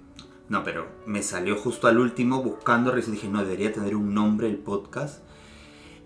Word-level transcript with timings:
No, 0.48 0.64
pero 0.64 0.88
me 1.06 1.24
salió 1.24 1.58
justo 1.58 1.88
al 1.88 1.98
último 1.98 2.44
buscando, 2.44 2.92
recién 2.92 3.16
dije, 3.16 3.28
no, 3.28 3.44
debería 3.44 3.74
tener 3.74 3.96
un 3.96 4.14
nombre 4.14 4.48
el 4.48 4.58
podcast. 4.58 5.24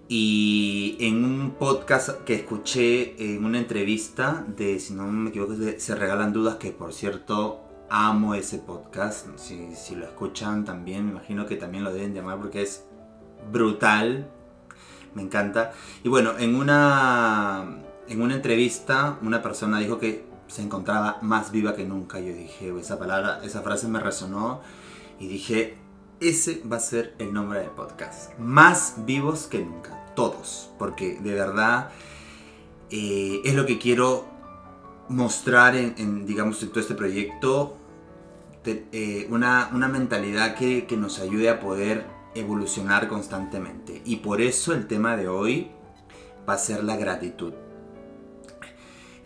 Y 0.07 0.97
en 0.99 1.23
un 1.23 1.51
podcast 1.51 2.23
que 2.23 2.33
escuché 2.33 3.35
en 3.35 3.45
una 3.45 3.59
entrevista 3.59 4.43
de, 4.47 4.79
si 4.79 4.93
no 4.93 5.05
me 5.05 5.29
equivoco, 5.29 5.53
Se 5.77 5.93
Regalan 5.93 6.33
Dudas, 6.33 6.55
que 6.55 6.71
por 6.71 6.93
cierto 6.93 7.59
amo 7.91 8.33
ese 8.33 8.57
podcast. 8.57 9.27
Si, 9.37 9.75
si 9.75 9.95
lo 9.95 10.05
escuchan 10.05 10.65
también, 10.65 11.05
me 11.05 11.11
imagino 11.11 11.45
que 11.45 11.57
también 11.57 11.83
lo 11.83 11.93
deben 11.93 12.15
llamar 12.15 12.39
porque 12.39 12.63
es 12.63 12.85
brutal, 13.51 14.31
me 15.13 15.21
encanta. 15.21 15.73
Y 16.03 16.09
bueno, 16.09 16.33
en 16.37 16.55
una, 16.55 17.79
en 18.07 18.21
una 18.21 18.35
entrevista 18.35 19.17
una 19.21 19.41
persona 19.41 19.79
dijo 19.79 19.99
que 19.99 20.29
se 20.47 20.61
encontraba 20.63 21.19
más 21.21 21.51
viva 21.51 21.75
que 21.75 21.85
nunca. 21.85 22.19
Yo 22.19 22.33
dije, 22.33 22.73
esa 22.79 22.99
palabra, 22.99 23.39
esa 23.43 23.61
frase 23.61 23.87
me 23.87 23.99
resonó 23.99 24.61
y 25.19 25.27
dije, 25.27 25.77
ese 26.19 26.61
va 26.71 26.77
a 26.77 26.81
ser 26.81 27.13
el 27.19 27.33
nombre 27.33 27.59
del 27.59 27.69
podcast. 27.69 28.37
Más 28.39 28.95
vivos 29.05 29.47
que 29.47 29.59
nunca, 29.59 30.05
todos. 30.15 30.71
Porque 30.77 31.19
de 31.19 31.33
verdad 31.33 31.89
eh, 32.89 33.41
es 33.45 33.53
lo 33.53 33.65
que 33.65 33.77
quiero 33.77 34.25
mostrar 35.07 35.75
en, 35.75 36.25
digamos, 36.25 36.61
en 36.63 36.69
todo 36.69 36.79
este 36.79 36.95
proyecto. 36.95 37.75
Eh, 38.65 39.27
una, 39.31 39.69
una 39.73 39.87
mentalidad 39.87 40.55
que, 40.55 40.85
que 40.85 40.97
nos 40.97 41.19
ayude 41.19 41.49
a 41.49 41.59
poder 41.59 42.05
evolucionar 42.35 43.07
constantemente. 43.07 44.01
Y 44.05 44.17
por 44.17 44.41
eso 44.41 44.73
el 44.73 44.87
tema 44.87 45.17
de 45.17 45.27
hoy 45.27 45.71
va 46.47 46.53
a 46.53 46.57
ser 46.57 46.83
la 46.83 46.95
gratitud. 46.95 47.53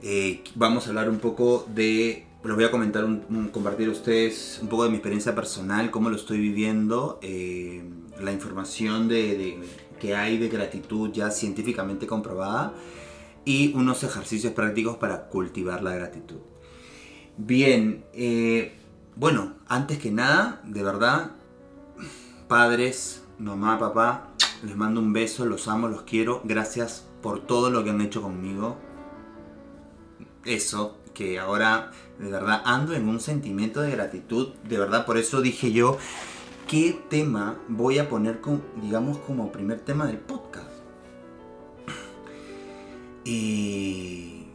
Eh, 0.02 0.44
vamos 0.56 0.86
a 0.86 0.90
hablar 0.90 1.10
un 1.10 1.20
poco 1.20 1.66
de, 1.74 2.26
les 2.44 2.56
voy 2.56 2.66
a 2.66 2.72
comentar, 2.72 3.06
compartir 3.52 3.88
a 3.88 3.92
ustedes 3.92 4.60
un 4.62 4.68
poco 4.68 4.84
de 4.84 4.90
mi 4.90 4.98
experiencia 4.98 5.34
personal, 5.34 5.92
cómo 5.92 6.10
lo 6.10 6.18
estoy 6.18 6.40
viviendo, 6.40 7.20
eh, 7.22 7.84
la 8.20 8.34
información 8.34 9.08
de, 9.08 9.62
que 10.00 10.16
hay 10.16 10.38
de 10.38 10.50
gratitud 10.50 11.12
ya 11.14 11.32
científicamente 11.32 12.06
comprobada 12.06 12.74
y 13.46 13.74
unos 13.76 14.04
ejercicios 14.04 14.52
prácticos 14.52 14.98
para 14.98 15.28
cultivar 15.28 15.82
la 15.82 15.96
gratitud. 15.96 16.40
Bien, 17.38 18.04
eh, 18.14 18.74
bueno, 19.16 19.54
antes 19.68 20.00
que 20.00 20.12
nada, 20.12 20.62
de 20.66 20.84
verdad, 20.84 21.32
padres, 22.48 23.24
mamá, 23.40 23.80
papá, 23.80 24.30
les 24.64 24.76
mando 24.76 25.02
un 25.02 25.14
beso, 25.14 25.46
los 25.46 25.68
amo, 25.68 25.88
los 25.88 26.04
quiero. 26.04 26.42
Gracias 26.44 27.06
por 27.22 27.40
todo 27.40 27.70
lo 27.70 27.84
que 27.84 27.90
han 27.90 28.02
hecho 28.02 28.22
conmigo. 28.22 28.78
Eso, 30.46 30.98
que 31.14 31.40
ahora 31.40 31.92
de 32.20 32.30
verdad 32.30 32.62
ando 32.66 32.94
en 32.94 33.08
un 33.08 33.20
sentimiento 33.20 33.82
de 33.82 33.92
gratitud. 33.92 34.50
De 34.68 34.78
verdad, 34.78 35.06
por 35.06 35.18
eso 35.18 35.42
dije 35.42 35.72
yo, 35.72 35.98
¿qué 36.68 37.00
tema 37.10 37.60
voy 37.68 38.00
a 38.00 38.10
poner, 38.10 38.42
digamos, 38.82 39.18
como 39.20 39.52
primer 39.52 39.80
tema 39.82 40.06
del 40.08 40.18
podcast? 40.18 40.70
Y, 43.26 44.48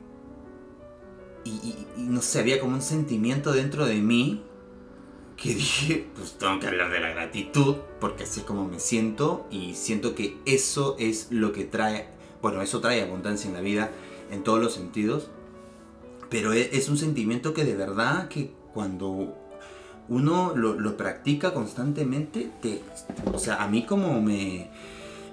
y, 1.44 1.86
no 1.96 2.20
sé, 2.20 2.40
había 2.40 2.60
como 2.60 2.74
un 2.74 2.82
sentimiento 2.82 3.52
dentro 3.52 3.86
de 3.86 4.02
mí 4.02 4.44
que 5.38 5.54
dije, 5.54 6.06
pues 6.16 6.32
tengo 6.32 6.58
que 6.58 6.66
hablar 6.66 6.90
de 6.90 6.98
la 6.98 7.10
gratitud, 7.10 7.76
porque 8.00 8.24
así 8.24 8.40
es 8.40 8.46
como 8.46 8.66
me 8.66 8.80
siento 8.80 9.46
y 9.50 9.74
siento 9.74 10.16
que 10.16 10.36
eso 10.46 10.96
es 10.98 11.28
lo 11.30 11.52
que 11.52 11.64
trae, 11.64 12.08
bueno, 12.42 12.60
eso 12.60 12.80
trae 12.80 13.02
abundancia 13.02 13.48
en 13.48 13.54
la 13.54 13.60
vida 13.60 13.90
en 14.32 14.42
todos 14.42 14.60
los 14.60 14.74
sentidos, 14.74 15.30
pero 16.28 16.52
e, 16.52 16.76
es 16.76 16.88
un 16.88 16.98
sentimiento 16.98 17.54
que 17.54 17.64
de 17.64 17.76
verdad 17.76 18.28
que 18.28 18.50
cuando 18.74 19.36
uno 20.08 20.54
lo, 20.56 20.96
practica 20.96 21.54
constantemente, 21.54 22.50
te, 22.60 22.82
o 23.32 23.38
sea, 23.38 23.62
a 23.62 23.68
mí 23.68 23.86
como 23.86 24.20
me, 24.20 24.70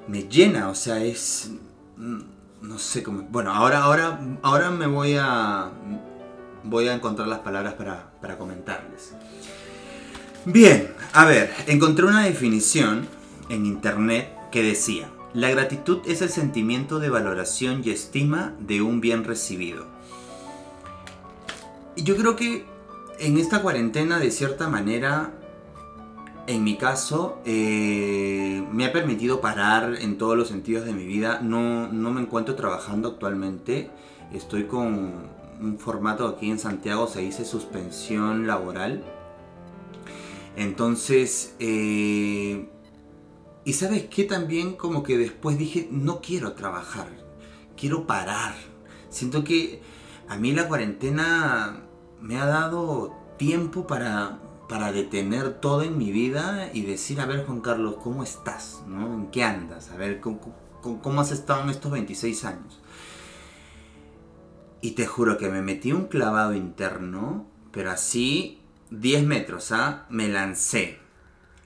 me 0.08 0.30
llena, 0.30 0.70
o 0.70 0.76
sea, 0.76 1.04
es, 1.04 1.50
mm, 1.98 2.20
no 2.62 2.78
sé 2.78 3.02
cómo, 3.02 3.24
bueno, 3.24 3.52
ahora, 3.52 3.84
ahora, 3.84 4.20
ahora 4.44 4.70
me 4.70 4.86
voy 4.86 5.16
a, 5.20 5.72
voy 6.64 6.90
a 6.90 6.94
encontrar 6.94 7.28
las 7.28 7.40
palabras 7.40 7.74
para, 7.74 8.12
para 8.22 8.38
comentarles. 8.38 9.16
Bien, 10.46 10.94
a 11.14 11.26
ver, 11.26 11.52
encontré 11.66 12.06
una 12.06 12.24
definición 12.24 13.08
en 13.50 13.66
internet 13.66 14.30
que 14.52 14.62
decía, 14.62 15.10
la 15.34 15.50
gratitud 15.50 16.02
es 16.06 16.22
el 16.22 16.30
sentimiento 16.30 17.00
de 17.00 17.10
valoración 17.10 17.82
y 17.84 17.90
estima 17.90 18.54
de 18.60 18.84
un 18.84 19.02
bien 19.02 19.24
recibido. 19.24 19.88
Y 21.96 22.04
yo 22.04 22.16
creo 22.16 22.36
que 22.36 22.64
en 23.18 23.38
esta 23.40 23.64
cuarentena, 23.64 24.20
de 24.20 24.30
cierta 24.30 24.70
manera, 24.70 25.34
en 26.46 26.64
mi 26.64 26.78
caso, 26.78 27.40
eh, 27.44 28.64
me 28.72 28.86
ha 28.86 28.94
permitido 28.94 29.42
parar 29.42 29.96
en 30.00 30.20
todos 30.20 30.38
los 30.38 30.50
sentidos 30.50 30.86
de 30.86 30.94
mi 30.94 31.08
vida. 31.08 31.40
No, 31.42 31.92
no 31.92 32.12
me 32.12 32.22
encuentro 32.22 32.54
trabajando 32.54 33.10
actualmente. 33.10 33.90
Estoy 34.32 34.66
con 34.66 35.12
un 35.60 35.80
formato 35.80 36.28
aquí 36.28 36.52
en 36.52 36.60
Santiago, 36.60 37.08
se 37.08 37.22
dice 37.22 37.46
suspensión 37.46 38.46
laboral 38.46 39.04
entonces, 40.56 41.56
eh, 41.60 42.70
y 43.66 43.74
sabes 43.74 44.06
qué 44.06 44.24
también 44.24 44.76
como 44.76 45.04
que 45.04 45.18
después 45.18 45.58
dije, 45.58 45.88
no 45.92 46.22
quiero 46.22 46.54
trabajar, 46.54 47.08
quiero 47.76 48.08
parar. 48.08 48.56
Siento 49.10 49.44
que 49.44 49.82
a 50.28 50.38
mí 50.38 50.54
la 50.54 50.68
cuarentena 50.68 51.84
me 52.22 52.38
ha 52.38 52.46
dado 52.46 53.14
tiempo 53.38 53.86
para, 53.86 54.40
para 54.70 54.92
detener 54.92 55.60
todo 55.60 55.84
en 55.84 55.98
mi 55.98 56.12
vida 56.12 56.70
y 56.74 56.84
decir, 56.84 57.20
a 57.20 57.26
ver 57.26 57.46
Juan 57.46 57.62
Carlos, 57.62 57.98
¿cómo 58.02 58.24
estás? 58.24 58.84
¿no? 58.88 59.14
¿En 59.14 59.28
qué 59.32 59.44
andas? 59.44 59.92
A 59.92 59.98
ver, 59.98 60.22
¿cómo, 60.22 60.40
cómo 61.02 61.22
has 61.22 61.32
estado 61.32 61.64
en 61.64 61.70
estos 61.70 61.92
26 61.92 62.46
años? 62.46 62.80
Y 64.82 64.92
te 64.92 65.06
juro 65.06 65.38
que 65.38 65.50
me 65.50 65.62
metí 65.62 65.92
un 65.92 66.06
clavado 66.06 66.54
interno, 66.54 67.48
pero 67.72 67.92
así 67.92 68.62
10 68.92 69.26
metros, 69.26 69.72
¿ah? 69.72 70.06
Me 70.10 70.28
lancé. 70.28 71.00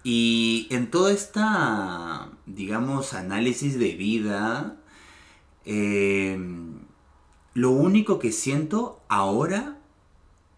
Y 0.03 0.67
en 0.69 0.89
toda 0.89 1.11
esta, 1.11 2.31
digamos, 2.45 3.13
análisis 3.13 3.77
de 3.77 3.91
vida, 3.93 4.77
em, 5.65 6.79
lo 7.53 7.71
único 7.71 8.19
que 8.19 8.31
siento 8.31 9.01
ahora 9.09 9.77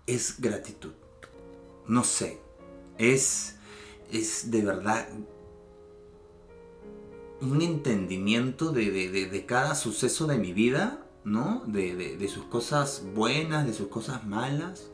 es 0.05 0.39
gratitud. 0.39 0.93
No 1.87 2.03
sé, 2.03 2.39
es, 2.97 3.55
es 4.11 4.51
de 4.51 4.61
verdad 4.61 5.07
un 7.41 7.61
entendimiento 7.63 8.71
de, 8.71 9.43
cada 9.47 9.73
suceso 9.73 10.27
de 10.27 10.37
mi 10.37 10.53
vida, 10.53 11.03
¿no? 11.23 11.63
de 11.65 12.29
sus 12.31 12.45
cosas 12.45 13.03
buenas, 13.15 13.65
de 13.65 13.73
sus 13.73 13.87
cosas 13.87 14.25
malas 14.25 14.91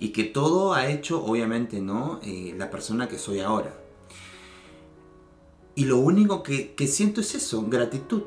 y 0.00 0.08
que 0.08 0.24
todo 0.24 0.72
ha 0.72 0.88
hecho, 0.88 1.22
obviamente, 1.22 1.80
¿no? 1.80 2.18
Eh, 2.22 2.54
la 2.56 2.70
persona 2.70 3.06
que 3.06 3.18
soy 3.18 3.40
ahora. 3.40 3.74
Y 5.74 5.84
lo 5.84 5.98
único 5.98 6.42
que, 6.42 6.74
siento 6.88 7.20
es 7.20 7.34
eso, 7.34 7.66
gratitud. 7.68 8.22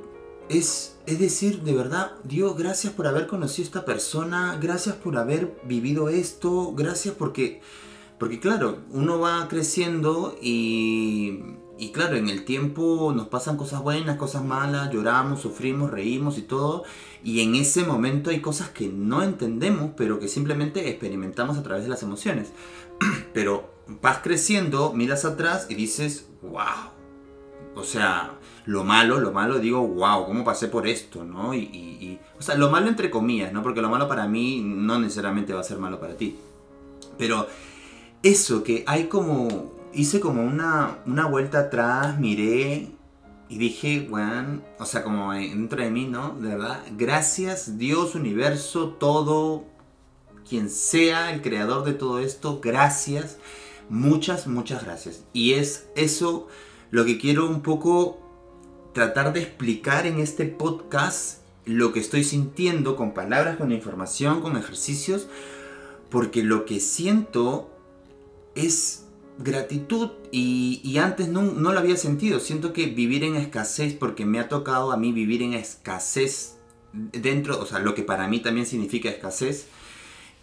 Es, 0.50 0.98
es 1.08 1.20
decir, 1.20 1.64
de 1.64 1.74
verdad, 1.74 2.12
Dios, 2.24 2.56
gracias 2.56 2.94
por 2.94 3.08
haber 3.08 3.26
conocido 3.26 3.66
a 3.66 3.68
esta 3.68 3.86
persona, 3.86 4.58
gracias 4.62 4.96
por 4.96 5.18
haber 5.18 5.60
vivido 5.64 6.10
esto, 6.10 6.74
gracias 6.76 7.16
porque, 7.16 7.62
porque 8.20 8.40
claro, 8.40 8.80
uno 8.92 9.20
va 9.20 9.48
creciendo 9.48 10.38
y, 10.42 11.40
y 11.78 11.92
claro, 11.92 12.16
en 12.16 12.30
el 12.30 12.46
tiempo 12.46 13.12
nos 13.16 13.28
pasan 13.28 13.58
cosas 13.58 13.82
buenas, 13.82 14.18
cosas 14.18 14.44
malas, 14.44 14.92
lloramos, 14.92 15.42
sufrimos, 15.42 15.90
reímos 15.90 16.38
y 16.38 16.44
todo. 16.44 16.84
Y 17.24 17.42
en 17.42 17.56
ese 17.56 17.84
momento 17.84 18.30
hay 18.30 18.42
cosas 18.42 18.70
que 18.70 18.88
no 18.88 19.24
entendemos, 19.24 19.92
pero 19.98 20.20
que 20.20 20.28
simplemente 20.28 20.90
experimentamos 20.90 21.58
a 21.58 21.64
través 21.64 21.84
de 21.84 21.90
las 21.90 22.04
emociones. 22.04 22.52
Pero 23.34 23.72
vas 24.02 24.20
creciendo, 24.20 24.94
miras 24.94 25.26
atrás 25.26 25.66
y 25.70 25.76
dices, 25.76 26.28
wow. 26.42 26.92
O 27.76 27.84
sea, 27.84 28.38
lo 28.66 28.84
malo, 28.84 29.20
lo 29.20 29.32
malo, 29.32 29.58
digo, 29.58 29.86
wow, 29.88 30.26
¿cómo 30.26 30.44
pasé 30.44 30.68
por 30.68 30.88
esto? 30.88 31.24
¿no? 31.24 31.56
Y, 31.56 32.20
o 32.38 32.42
sea, 32.42 32.56
lo 32.56 32.70
malo 32.70 32.88
entre 32.88 33.10
comillas, 33.10 33.52
¿no? 33.52 33.64
Porque 33.64 33.82
lo 33.82 33.90
malo 33.90 34.08
para 34.08 34.28
mí 34.28 34.62
no 34.64 35.00
necesariamente 35.00 35.54
va 35.54 35.62
a 35.62 35.64
ser 35.64 35.80
malo 35.80 36.00
para 36.00 36.16
ti. 36.16 36.38
Pero 37.18 37.48
eso, 38.22 38.64
que 38.64 38.84
hay 38.86 39.06
como, 39.08 39.73
hice 39.94 40.20
como 40.20 40.44
una, 40.44 41.00
una 41.06 41.26
vuelta 41.28 41.60
atrás, 41.60 42.20
miré 42.20 42.92
y 43.50 43.58
dije, 43.58 44.08
bueno, 44.10 44.62
o 44.80 44.86
sea, 44.86 45.04
como 45.04 45.34
dentro 45.34 45.82
de 45.82 45.92
mí, 45.92 46.08
¿no? 46.08 46.36
De 46.40 46.50
verdad, 46.50 46.82
gracias 46.98 47.78
Dios, 47.78 48.16
universo, 48.16 48.90
todo, 49.00 49.66
quien 50.48 50.70
sea 50.70 51.32
el 51.34 51.42
creador 51.42 51.84
de 51.84 51.94
todo 51.94 52.20
esto, 52.20 52.60
gracias, 52.62 53.38
muchas, 53.90 54.48
muchas 54.48 54.84
gracias. 54.84 55.24
Y 55.34 55.54
es 55.54 55.88
eso 55.96 56.48
lo 56.92 57.06
que 57.06 57.18
quiero 57.18 57.48
un 57.48 57.62
poco 57.62 58.20
tratar 58.94 59.34
de 59.34 59.42
explicar 59.42 60.06
en 60.06 60.20
este 60.20 60.46
podcast, 60.46 61.40
lo 61.66 61.94
que 61.94 62.00
estoy 62.00 62.24
sintiendo 62.24 62.96
con 62.96 63.14
palabras, 63.14 63.58
con 63.58 63.72
información, 63.72 64.42
con 64.42 64.58
ejercicios, 64.58 65.28
porque 66.10 66.44
lo 66.44 66.66
que 66.66 66.80
siento 66.80 67.70
es 68.56 69.03
gratitud 69.38 70.12
y, 70.32 70.98
antes 70.98 71.28
no, 71.28 71.42
no, 71.42 71.74
lo 71.74 71.80
había 71.80 71.98
sentido. 71.98 72.40
Siento 72.40 72.74
que 72.74 72.88
vivir 72.88 73.24
en 73.24 73.36
escasez, 73.36 73.94
porque 73.94 74.26
me 74.26 74.40
ha 74.40 74.48
tocado 74.48 74.92
a 74.92 74.98
mí 74.98 75.12
vivir 75.12 75.42
en 75.42 75.54
escasez 75.54 76.58
dentro, 76.94 77.60
o 77.60 77.66
sea, 77.66 77.80
lo 77.80 77.96
que 77.96 78.04
para 78.04 78.28
mí 78.28 78.40
también 78.40 78.66
significa 78.66 79.10
escasez. 79.10 79.68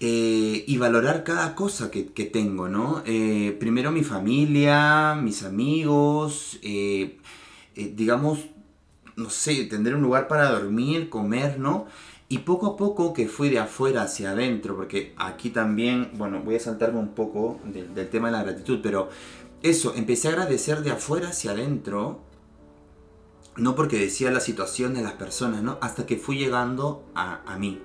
Eh, 0.03 0.65
y 0.67 0.79
valorar 0.79 1.25
cada 1.25 1.55
cosa 1.55 1.91
que, 1.91 2.03
tengo, 2.03 2.69
¿no? 2.69 3.03
Eh, 3.05 3.55
primero 3.61 3.93
mi 3.93 4.03
familia, 4.03 5.15
mis 5.15 5.43
amigos, 5.43 6.59
eh, 6.63 7.19
digamos, 7.75 8.47
no 9.17 9.29
sé, 9.29 9.67
tener 9.67 9.95
un 9.95 10.01
lugar 10.01 10.27
para 10.27 10.51
dormir, 10.51 11.11
comer, 11.11 11.59
¿no? 11.59 11.87
Y 12.33 12.39
poco 12.39 12.69
a 12.69 12.77
poco 12.77 13.13
que 13.13 13.27
fui 13.27 13.49
de 13.49 13.59
afuera 13.59 14.03
hacia 14.03 14.31
adentro, 14.31 14.77
porque 14.77 15.15
aquí 15.17 15.51
también, 15.51 16.13
bueno, 16.15 16.41
voy 16.45 16.55
a 16.55 16.61
saltarme 16.61 17.01
un 17.01 17.09
poco 17.09 17.59
del 17.65 18.09
tema 18.09 18.29
de 18.29 18.37
la 18.37 18.45
gratitud, 18.45 18.79
pero 18.81 19.09
eso, 19.63 19.95
empecé 19.97 20.29
a 20.29 20.31
agradecer 20.31 20.83
de 20.83 20.93
afuera 20.93 21.31
hacia 21.31 21.51
adentro, 21.51 22.21
no 23.57 23.75
porque 23.75 23.99
decía 23.99 24.31
la 24.31 24.39
situación 24.39 24.95
de 24.95 25.03
las 25.03 25.15
personas, 25.15 25.65
¿no? 25.65 25.79
Hasta 25.81 26.07
que 26.07 26.19
fui 26.19 26.39
llegando 26.39 27.03
a, 27.17 27.41
a 27.53 27.59
mí. 27.59 27.83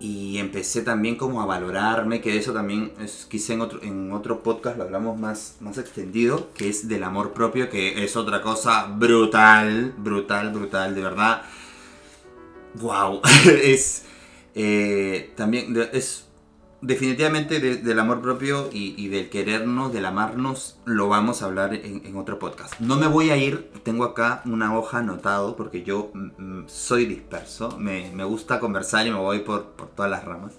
Y 0.00 0.38
empecé 0.38 0.82
también 0.82 1.14
como 1.14 1.40
a 1.40 1.46
valorarme, 1.46 2.20
que 2.20 2.36
eso 2.36 2.52
también 2.52 2.92
es, 3.00 3.24
quizá 3.30 3.52
en 3.52 3.60
otro, 3.60 3.80
en 3.84 4.10
otro 4.10 4.42
podcast 4.42 4.76
lo 4.76 4.82
hablamos 4.82 5.16
más, 5.16 5.58
más 5.60 5.78
extendido, 5.78 6.52
que 6.54 6.68
es 6.68 6.88
del 6.88 7.04
amor 7.04 7.34
propio, 7.34 7.70
que 7.70 8.02
es 8.02 8.16
otra 8.16 8.42
cosa 8.42 8.88
brutal, 8.88 9.94
brutal, 9.96 10.50
brutal, 10.50 10.96
de 10.96 11.02
verdad 11.02 11.42
wow, 12.74 13.20
es 13.62 14.04
eh, 14.54 15.32
también, 15.36 15.76
es 15.92 16.28
definitivamente 16.80 17.60
del 17.60 17.98
amor 17.98 18.22
propio 18.22 18.68
y, 18.72 19.08
del 19.08 19.30
querernos, 19.30 19.92
del 19.92 20.06
amarnos, 20.06 20.78
lo 20.84 21.08
vamos 21.08 21.42
a 21.42 21.46
hablar 21.46 21.74
en, 21.74 22.16
otro 22.16 22.38
podcast. 22.38 22.78
No 22.80 22.96
me 22.96 23.06
voy 23.06 23.30
a 23.30 23.36
ir, 23.36 23.70
tengo 23.82 24.04
acá 24.04 24.42
una 24.44 24.76
hoja 24.76 24.98
anotado 24.98 25.56
porque 25.56 25.82
yo 25.82 26.10
mm, 26.14 26.42
mm, 26.42 26.64
soy 26.68 27.06
disperso, 27.06 27.76
me, 27.78 28.12
gusta 28.24 28.60
conversar 28.60 29.06
y 29.06 29.10
me 29.10 29.18
voy 29.18 29.40
por, 29.40 29.74
todas 29.94 30.10
las 30.10 30.24
ramas. 30.24 30.54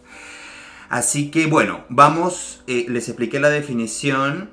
Así 0.89 1.29
que 1.29 1.47
bueno, 1.47 1.85
vamos, 1.89 2.63
eh, 2.67 2.85
les 2.89 3.07
expliqué 3.09 3.39
la 3.39 3.49
definición. 3.49 4.49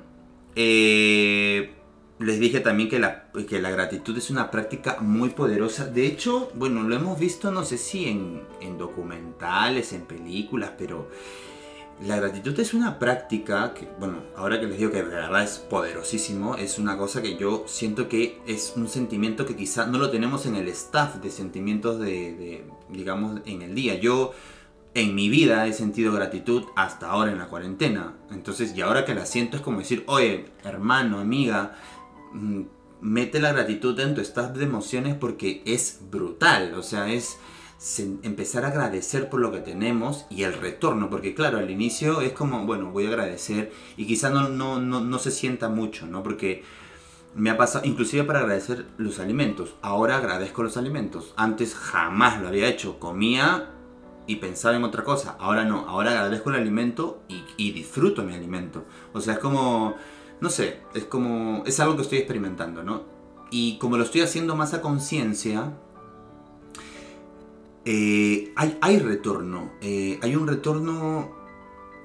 Eh, 0.55 1.76
les 2.19 2.39
dije 2.39 2.59
también 2.59 2.89
que 2.89 2.99
la, 2.99 3.31
que 3.47 3.61
la 3.61 3.69
gratitud 3.69 4.17
es 4.17 4.29
una 4.29 4.49
práctica 4.49 4.97
muy 5.01 5.29
poderosa. 5.29 5.85
De 5.85 6.05
hecho, 6.05 6.51
bueno, 6.55 6.83
lo 6.83 6.95
hemos 6.95 7.19
visto, 7.19 7.51
no 7.51 7.63
sé 7.63 7.77
si 7.77 8.07
en, 8.07 8.41
en 8.59 8.77
documentales, 8.77 9.93
en 9.93 10.01
películas, 10.01 10.71
pero 10.77 11.09
la 12.05 12.17
gratitud 12.17 12.59
es 12.59 12.73
una 12.73 12.99
práctica 12.99 13.73
que, 13.73 13.87
bueno, 13.99 14.17
ahora 14.35 14.59
que 14.59 14.67
les 14.67 14.77
digo 14.77 14.91
que 14.91 15.03
de 15.03 15.09
verdad 15.09 15.43
es 15.43 15.57
poderosísimo, 15.57 16.55
es 16.55 16.77
una 16.77 16.97
cosa 16.97 17.21
que 17.21 17.37
yo 17.37 17.63
siento 17.67 18.07
que 18.07 18.39
es 18.45 18.73
un 18.75 18.87
sentimiento 18.87 19.45
que 19.45 19.55
quizá 19.55 19.85
no 19.87 19.97
lo 19.97 20.09
tenemos 20.11 20.45
en 20.45 20.55
el 20.55 20.67
staff 20.67 21.15
de 21.15 21.31
sentimientos 21.31 21.99
de, 21.99 22.33
de 22.33 22.65
digamos, 22.89 23.41
en 23.45 23.61
el 23.63 23.73
día. 23.73 23.95
Yo 23.95 24.33
en 24.93 25.13
mi 25.13 25.29
vida 25.29 25.67
he 25.67 25.73
sentido 25.73 26.11
gratitud 26.11 26.63
hasta 26.75 27.09
ahora 27.09 27.31
en 27.31 27.37
la 27.37 27.47
cuarentena. 27.47 28.13
Entonces, 28.31 28.75
y 28.75 28.81
ahora 28.81 29.05
que 29.05 29.13
la 29.13 29.25
siento 29.25 29.57
es 29.57 29.61
como 29.61 29.79
decir, 29.79 30.03
oye, 30.07 30.45
hermano, 30.63 31.19
amiga, 31.19 31.77
mete 33.01 33.39
la 33.39 33.53
gratitud 33.53 33.99
en 33.99 34.15
tu 34.15 34.21
estado 34.21 34.57
de 34.57 34.65
emociones 34.65 35.15
porque 35.15 35.61
es 35.65 35.99
brutal, 36.09 36.73
o 36.73 36.83
sea, 36.83 37.11
es 37.11 37.37
empezar 38.23 38.65
a 38.65 38.69
agradecer 38.69 39.29
por 39.29 39.39
lo 39.39 39.51
que 39.51 39.59
tenemos 39.59 40.25
y 40.29 40.43
el 40.43 40.53
retorno, 40.53 41.09
porque 41.09 41.35
claro, 41.35 41.59
al 41.59 41.69
inicio 41.69 42.21
es 42.21 42.33
como, 42.33 42.65
bueno, 42.65 42.91
voy 42.91 43.05
a 43.05 43.09
agradecer 43.09 43.71
y 43.97 44.07
quizá 44.07 44.29
no, 44.29 44.49
no, 44.49 44.79
no, 44.79 45.19
se 45.19 45.29
sienta 45.29 45.69
mucho, 45.69 46.07
¿no? 46.07 46.23
Porque 46.23 46.63
me 47.35 47.51
ha 47.51 47.57
pasado, 47.57 47.85
inclusive 47.85 48.23
para 48.23 48.39
agradecer 48.39 48.87
los 48.97 49.19
alimentos, 49.19 49.75
ahora 49.83 50.17
agradezco 50.17 50.63
los 50.63 50.75
alimentos, 50.75 51.33
antes 51.37 51.75
jamás 51.75 52.41
lo 52.41 52.47
había 52.47 52.67
hecho, 52.67 52.99
comía 52.99 53.69
y 54.25 54.37
pensaba 54.37 54.75
en 54.75 54.83
otra 54.83 55.03
cosa, 55.03 55.35
ahora 55.39 55.63
no, 55.63 55.87
ahora 55.87 56.11
agradezco 56.11 56.49
el 56.49 56.55
alimento 56.55 57.21
y 57.57 57.71
disfruto 57.73 58.23
mi 58.23 58.33
alimento, 58.33 58.85
o 59.13 59.21
sea, 59.21 59.35
es 59.35 59.39
como 59.39 59.95
no 60.39 60.49
sé, 60.49 60.81
es 60.93 61.05
como, 61.05 61.63
es 61.65 61.79
algo 61.79 61.95
que 61.95 62.03
estoy 62.03 62.19
experimentando, 62.19 62.83
¿no? 62.83 63.03
Y 63.49 63.77
como 63.79 63.97
lo 63.97 64.03
estoy 64.03 64.21
haciendo 64.21 64.55
más 64.55 64.73
a 64.73 64.81
conciencia, 64.81 65.73
eh, 67.85 68.53
hay, 68.55 68.99
retorno, 68.99 69.71
eh, 69.81 70.19
hay 70.21 70.35
un 70.35 70.47
retorno 70.47 71.31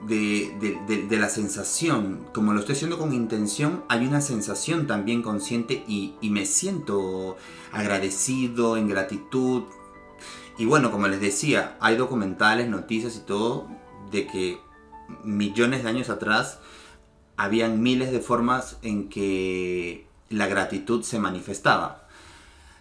de, 0.07 1.07
la 1.11 1.29
sensación, 1.29 2.27
como 2.33 2.53
lo 2.53 2.61
estoy 2.61 2.77
haciendo 2.77 2.99
con 2.99 3.13
intención, 3.13 3.85
hay 3.89 4.07
una 4.07 4.21
sensación 4.21 4.87
también 4.87 5.23
consciente 5.23 5.85
y, 5.87 6.15
y 6.21 6.31
me 6.31 6.47
siento 6.47 7.37
agradecido, 7.73 8.77
en 8.77 8.89
gratitud. 8.89 9.65
Y 10.57 10.65
bueno, 10.65 10.91
como 10.91 11.09
les 11.09 11.21
decía, 11.21 11.77
hay 11.81 11.97
documentales, 11.97 12.69
noticias 12.69 13.17
y 13.17 13.21
todo 13.21 13.69
de 14.11 14.27
que 14.27 14.61
millones 15.25 15.83
de 15.83 15.89
años 15.89 16.11
atrás 16.11 16.61
habían 17.43 17.83
miles 17.83 18.13
de 18.13 18.21
formas 18.21 18.79
en 18.83 19.09
que 19.09 20.07
la 20.31 20.47
gratitud 20.47 21.03
se 21.03 21.19
manifestaba. 21.19 22.07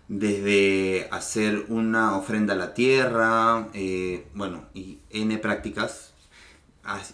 Desde 0.08 1.08
hacer 1.10 1.66
una 1.70 2.16
ofrenda 2.16 2.54
a 2.54 2.58
la 2.58 2.76
tierra, 2.76 3.70
eh, 3.74 4.28
bueno, 4.36 4.66
y 4.76 5.00
N 5.10 5.36
prácticas. 5.40 6.14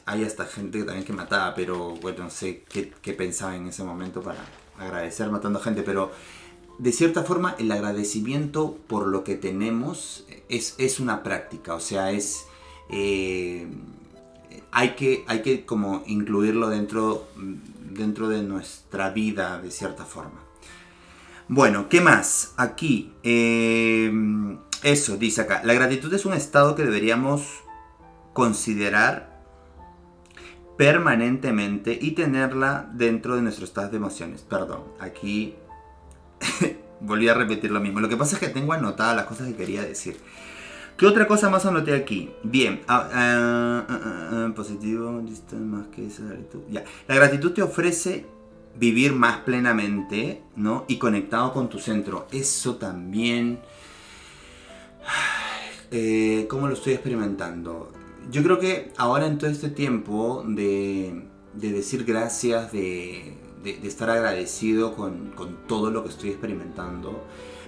Hay 0.06 0.25
hasta 0.25 0.46
gente 0.46 0.84
también 0.84 1.06
que 1.06 1.13
mataba, 1.13 1.56
pero 1.56 1.96
bueno, 2.01 2.25
no 2.25 2.30
sé 2.30 2.66
qué, 2.70 3.13
pensaba 3.13 3.56
en 3.56 3.68
ese 3.68 3.84
momento 3.84 4.22
para 4.22 4.44
agradecer 4.77 5.30
matando 5.30 5.62
gente, 5.62 5.84
pero 5.84 6.12
de 6.80 6.92
cierta 6.92 7.24
forma 7.24 7.56
el 7.60 7.72
agradecimiento 7.72 8.77
por 8.88 9.08
lo 9.08 9.24
que 9.24 9.36
tenemos 9.36 10.25
es, 10.50 10.75
es 10.80 11.00
una 11.00 11.24
práctica, 11.24 11.75
o 11.75 11.80
sea, 11.80 12.12
es... 12.12 12.46
Eh, 12.89 13.68
hay 14.72 14.92
que, 14.92 15.24
hay 15.28 15.42
que 15.42 15.66
como 15.66 16.04
incluirlo 16.08 16.70
dentro, 16.70 17.28
dentro 17.92 18.30
de 18.30 18.44
nuestra 18.44 19.10
vida 19.10 19.60
de 19.62 19.72
cierta 19.72 20.06
forma. 20.06 20.42
Bueno, 21.48 21.88
¿qué 21.90 22.02
más? 22.02 22.54
Aquí, 22.58 23.14
eh, 23.24 24.12
eso 24.84 25.18
dice 25.18 25.42
acá, 25.42 25.62
la 25.64 25.74
gratitud 25.74 26.14
es 26.14 26.26
un 26.26 26.34
estado 26.34 26.76
que 26.76 26.84
deberíamos 26.84 27.64
considerar 28.34 29.38
permanentemente 30.78 31.98
y 32.00 32.12
tenerla 32.12 32.90
dentro 32.94 33.36
de 33.36 33.42
nuestro 33.42 33.66
estado 33.66 33.90
de 33.90 33.98
emociones. 33.98 34.42
Perdón, 34.42 34.84
aquí 35.00 35.56
volví 37.02 37.28
a 37.28 37.34
repetir 37.34 37.72
lo 37.72 37.80
mismo. 37.80 38.00
Lo 38.00 38.10
que 38.10 38.18
pasa 38.18 38.36
es 38.36 38.40
que 38.40 38.50
tengo 38.50 38.74
anotadas 38.74 39.16
las 39.16 39.26
cosas 39.26 39.48
que 39.48 39.56
quería 39.56 39.82
decir. 39.82 40.18
¿Qué 40.98 41.06
otra 41.06 41.27
cosa 41.27 41.50
más 41.50 41.66
anoté 41.66 41.94
aquí? 41.94 42.32
Bien, 42.44 42.82
ah, 42.88 43.10
ah, 43.13 43.86
ah, 43.89 44.51
positivo, 44.56 45.12
más 45.12 45.88
que 45.88 46.08
gratitud. 46.08 46.62
Ya. 46.70 46.84
La 47.08 47.16
gratitud 47.16 47.54
te 47.54 47.62
ofrece 47.62 48.25
vivir 48.75 49.13
más 49.13 49.38
plenamente, 49.42 50.44
¿no? 50.56 50.86
Y 50.88 50.98
conectado 50.98 51.54
con 51.54 51.70
tu 51.70 51.80
centro. 51.80 52.27
Eso 52.32 52.75
también... 52.75 53.60
Eh, 55.89 56.48
¿Cómo 56.50 56.68
lo 56.68 56.74
estoy 56.74 56.92
experimentando? 56.92 57.94
Yo 58.30 58.44
creo 58.44 58.60
que 58.60 58.92
ahora 58.98 59.25
en 59.25 59.38
todo 59.38 59.50
este 59.50 59.70
tiempo 59.70 60.44
de, 60.46 61.30
de 61.54 61.72
decir 61.72 62.04
gracias, 62.04 62.74
de 62.74 63.38
de, 63.63 63.77
de 63.77 63.88
estar 63.88 64.10
agradecido 64.10 64.96
con, 64.96 65.32
con 65.32 65.68
todo 65.68 65.92
lo 65.92 66.04
que 66.04 66.10
estoy 66.10 66.30
experimentando, 66.30 67.24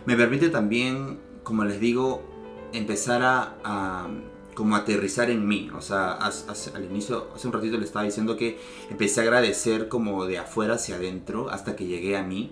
me 0.05 0.15
permite 0.15 0.49
también, 0.49 1.19
como 1.43 1.65
les 1.65 1.79
digo, 1.79 2.23
empezar 2.73 3.21
a, 3.23 4.07
como 4.53 4.75
aterrizar 4.75 5.29
en 5.29 5.47
mí. 5.47 5.69
O 5.75 5.81
sea, 5.81 6.13
al 6.13 6.85
inicio, 6.85 7.29
hace 7.35 7.47
un 7.47 7.53
ratito 7.53 7.77
le 7.77 7.85
estaba 7.85 8.05
diciendo 8.05 8.35
que 8.37 8.59
empecé 8.89 9.21
a 9.21 9.23
agradecer 9.23 9.87
como 9.87 10.25
de 10.25 10.37
afuera 10.37 10.75
hacia 10.75 10.95
adentro 10.95 11.49
hasta 11.49 11.75
que 11.75 11.85
llegué 11.85 12.17
a 12.17 12.23
mí. 12.23 12.51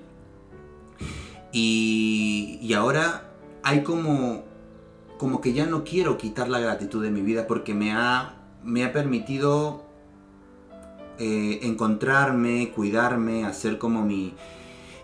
Y, 1.51 2.59
y 2.61 2.73
ahora 2.73 3.31
hay 3.63 3.83
como, 3.83 4.43
como 5.17 5.41
que 5.41 5.53
ya 5.53 5.65
no 5.65 5.83
quiero 5.83 6.17
quitar 6.17 6.49
la 6.49 6.59
gratitud 6.59 7.03
de 7.03 7.11
mi 7.11 7.21
vida 7.21 7.47
porque 7.47 7.73
me 7.73 7.91
ha, 7.91 8.35
me 8.63 8.83
ha 8.83 8.93
permitido 8.93 9.87
eh, 11.19 11.59
encontrarme, 11.63 12.71
cuidarme, 12.75 13.45
hacer 13.45 13.77
como 13.77 14.03
mi... 14.03 14.35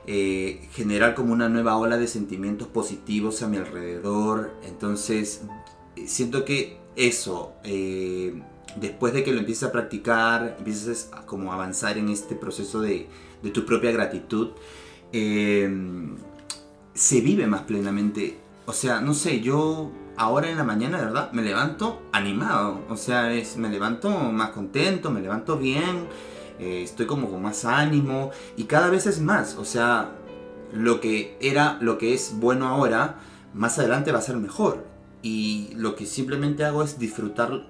eh, 0.08 0.68
generar 0.74 1.16
como 1.16 1.34
una 1.34 1.50
nueva 1.50 1.78
ola 1.78 1.98
de 1.98 2.08
sentimientos 2.08 2.68
positivos 2.68 3.42
a 3.42 3.48
mi 3.48 3.58
alrededor. 3.58 4.54
Entonces, 4.64 5.42
eh, 5.96 6.08
siento 6.08 6.46
que 6.46 6.78
eso, 6.96 7.54
eh, 7.64 8.42
después 8.76 9.14
de 9.14 9.24
que 9.24 9.32
lo 9.32 9.40
empieces 9.40 9.64
a 9.64 9.72
practicar, 9.72 10.56
empieces 10.58 11.10
a 11.14 11.26
como 11.26 11.54
avanzar 11.54 11.98
en 11.98 12.10
este 12.10 12.36
proceso 12.36 12.82
de, 12.82 13.08
de 13.42 13.50
tu 13.50 13.66
propia 13.66 13.92
gratitud, 13.92 14.50
eh, 15.12 15.70
se 16.94 17.22
vive 17.22 17.48
más 17.48 17.62
plenamente. 17.62 18.38
O 18.66 18.74
sea, 18.74 19.02
no 19.02 19.14
sé, 19.14 19.42
yo 19.42 19.92
ahora 20.18 20.50
en 20.50 20.58
la 20.58 20.64
mañana, 20.64 20.98
de 20.98 21.06
verdad, 21.06 21.32
me 21.32 21.42
levanto 21.42 22.02
animado. 22.12 22.82
O 22.90 22.98
sea, 22.98 23.32
me 23.58 23.70
levanto 23.70 24.10
más 24.10 24.50
contento, 24.52 25.12
me 25.12 25.22
levanto 25.22 25.58
bien, 25.58 26.08
eh, 26.64 26.84
estoy 26.84 27.06
como 27.06 27.30
con 27.30 27.42
más 27.42 27.66
ánimo 27.66 28.32
y 28.56 28.64
cada 28.64 28.90
vez 28.90 29.06
es 29.06 29.20
más. 29.20 29.56
O 29.56 29.66
sea, 29.66 30.16
lo 30.72 31.02
que 31.02 31.38
era, 31.42 31.78
lo 31.82 31.98
que 31.98 32.14
es 32.14 32.36
bueno 32.40 32.68
ahora, 32.68 33.20
más 33.54 33.78
adelante 33.80 34.12
va 34.12 34.20
a 34.20 34.22
ser 34.22 34.38
mejor. 34.38 34.86
Y 35.22 35.72
lo 35.76 35.96
que 35.96 36.06
simplemente 36.06 36.64
hago 36.64 36.84
es 36.84 37.00
disfrutar 37.00 37.68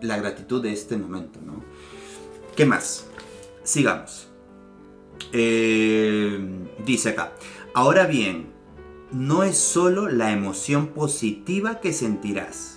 la 0.00 0.16
gratitud 0.16 0.62
de 0.62 0.72
este 0.72 0.96
momento, 0.96 1.38
¿no? 1.44 1.62
¿Qué 2.56 2.66
más? 2.66 3.06
Sigamos. 3.62 4.28
Eh, 5.32 6.66
dice 6.84 7.10
acá. 7.10 7.32
Ahora 7.72 8.06
bien, 8.06 8.52
no 9.12 9.44
es 9.44 9.56
solo 9.56 10.08
la 10.08 10.32
emoción 10.32 10.88
positiva 10.88 11.80
que 11.80 11.92
sentirás. 11.92 12.73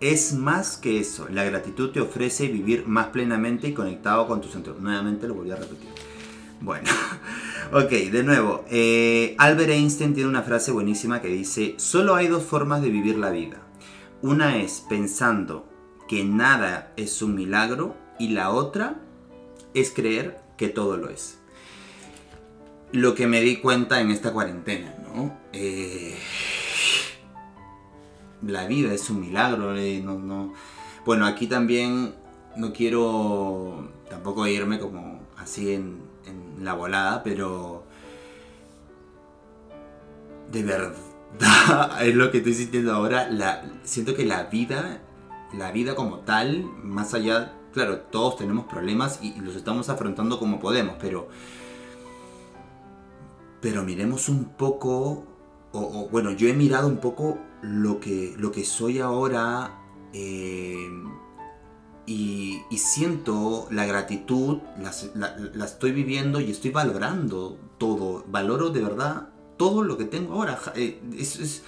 Es 0.00 0.32
más 0.32 0.78
que 0.78 0.98
eso. 0.98 1.28
La 1.30 1.44
gratitud 1.44 1.90
te 1.90 2.00
ofrece 2.00 2.48
vivir 2.48 2.86
más 2.86 3.08
plenamente 3.08 3.68
y 3.68 3.74
conectado 3.74 4.26
con 4.26 4.40
tus 4.40 4.52
sentidos. 4.52 4.80
Nuevamente 4.80 5.28
lo 5.28 5.34
volví 5.34 5.50
a 5.50 5.56
repetir. 5.56 5.90
Bueno, 6.60 6.88
ok, 7.72 7.90
de 7.90 8.22
nuevo. 8.22 8.64
eh, 8.70 9.34
Albert 9.38 9.70
Einstein 9.70 10.14
tiene 10.14 10.28
una 10.28 10.42
frase 10.42 10.72
buenísima 10.72 11.20
que 11.20 11.28
dice, 11.28 11.74
solo 11.78 12.14
hay 12.14 12.28
dos 12.28 12.42
formas 12.44 12.82
de 12.82 12.90
vivir 12.90 13.18
la 13.18 13.30
vida. 13.30 13.62
Una 14.22 14.56
es 14.58 14.84
pensando 14.88 15.68
que 16.08 16.24
nada 16.24 16.92
es 16.96 17.22
un 17.22 17.34
milagro 17.34 17.96
y 18.18 18.28
la 18.28 18.50
otra 18.50 19.00
es 19.74 19.90
creer 19.90 20.40
que 20.56 20.68
todo 20.68 20.96
lo 20.96 21.08
es. 21.08 21.38
Lo 22.92 23.14
que 23.14 23.26
me 23.26 23.40
di 23.40 23.56
cuenta 23.56 24.00
en 24.00 24.10
esta 24.10 24.32
cuarentena, 24.32 24.94
¿no? 25.14 25.38
Eh, 25.52 26.18
la 28.46 28.66
vida 28.66 28.92
es 28.94 29.10
un 29.10 29.20
milagro, 29.20 29.76
eh, 29.76 30.00
no, 30.04 30.18
no- 30.18 30.52
Bueno, 31.04 31.26
aquí 31.26 31.46
también 31.46 32.14
no 32.56 32.72
quiero 32.72 33.88
tampoco 34.08 34.46
irme 34.46 34.78
como 34.78 35.20
así 35.38 35.72
en, 35.72 36.00
en 36.26 36.64
la 36.64 36.74
volada, 36.74 37.22
pero 37.22 37.84
de 40.50 40.62
verdad 40.62 40.92
es 42.02 42.14
lo 42.14 42.30
que 42.30 42.38
estoy 42.38 42.54
sintiendo 42.54 42.92
ahora. 42.92 43.28
Siento 43.84 44.14
que 44.14 44.24
la 44.24 44.44
vida, 44.44 45.00
la 45.56 45.70
vida 45.72 45.94
como 45.94 46.18
tal, 46.20 46.64
más 46.82 47.14
allá, 47.14 47.52
claro, 47.72 48.00
todos 48.00 48.36
tenemos 48.36 48.66
problemas 48.66 49.20
y 49.22 49.38
los 49.40 49.54
estamos 49.56 49.88
afrontando 49.88 50.38
como 50.38 50.58
podemos, 50.60 50.96
pero 51.00 51.28
pero 53.60 53.84
miremos 53.84 54.28
un 54.30 54.44
poco, 54.56 55.24
o, 55.72 56.08
bueno, 56.10 56.30
yo 56.32 56.48
he 56.48 56.54
mirado 56.54 56.88
un 56.88 56.96
poco 56.96 57.38
lo 57.62 58.00
que, 58.00 58.34
lo 58.38 58.50
que 58.52 58.64
soy 58.64 58.98
ahora 59.00 59.78
eh, 60.12 60.88
y, 62.06 62.62
siento 62.76 63.68
la 63.70 63.84
gratitud, 63.86 64.58
las- 64.78 65.10
la, 65.14 65.36
la 65.54 65.64
estoy 65.64 65.92
viviendo 65.92 66.40
y 66.40 66.50
estoy 66.50 66.70
valorando 66.70 67.58
todo, 67.78 68.24
valoro 68.28 68.70
de 68.70 68.82
verdad 68.82 69.28
todo 69.56 69.82
lo 69.82 69.96
que 69.98 70.04
tengo 70.06 70.34
ahora. 70.34 70.58
Eh, 70.74 71.00
Es, 71.16 71.38
es, 71.38 71.62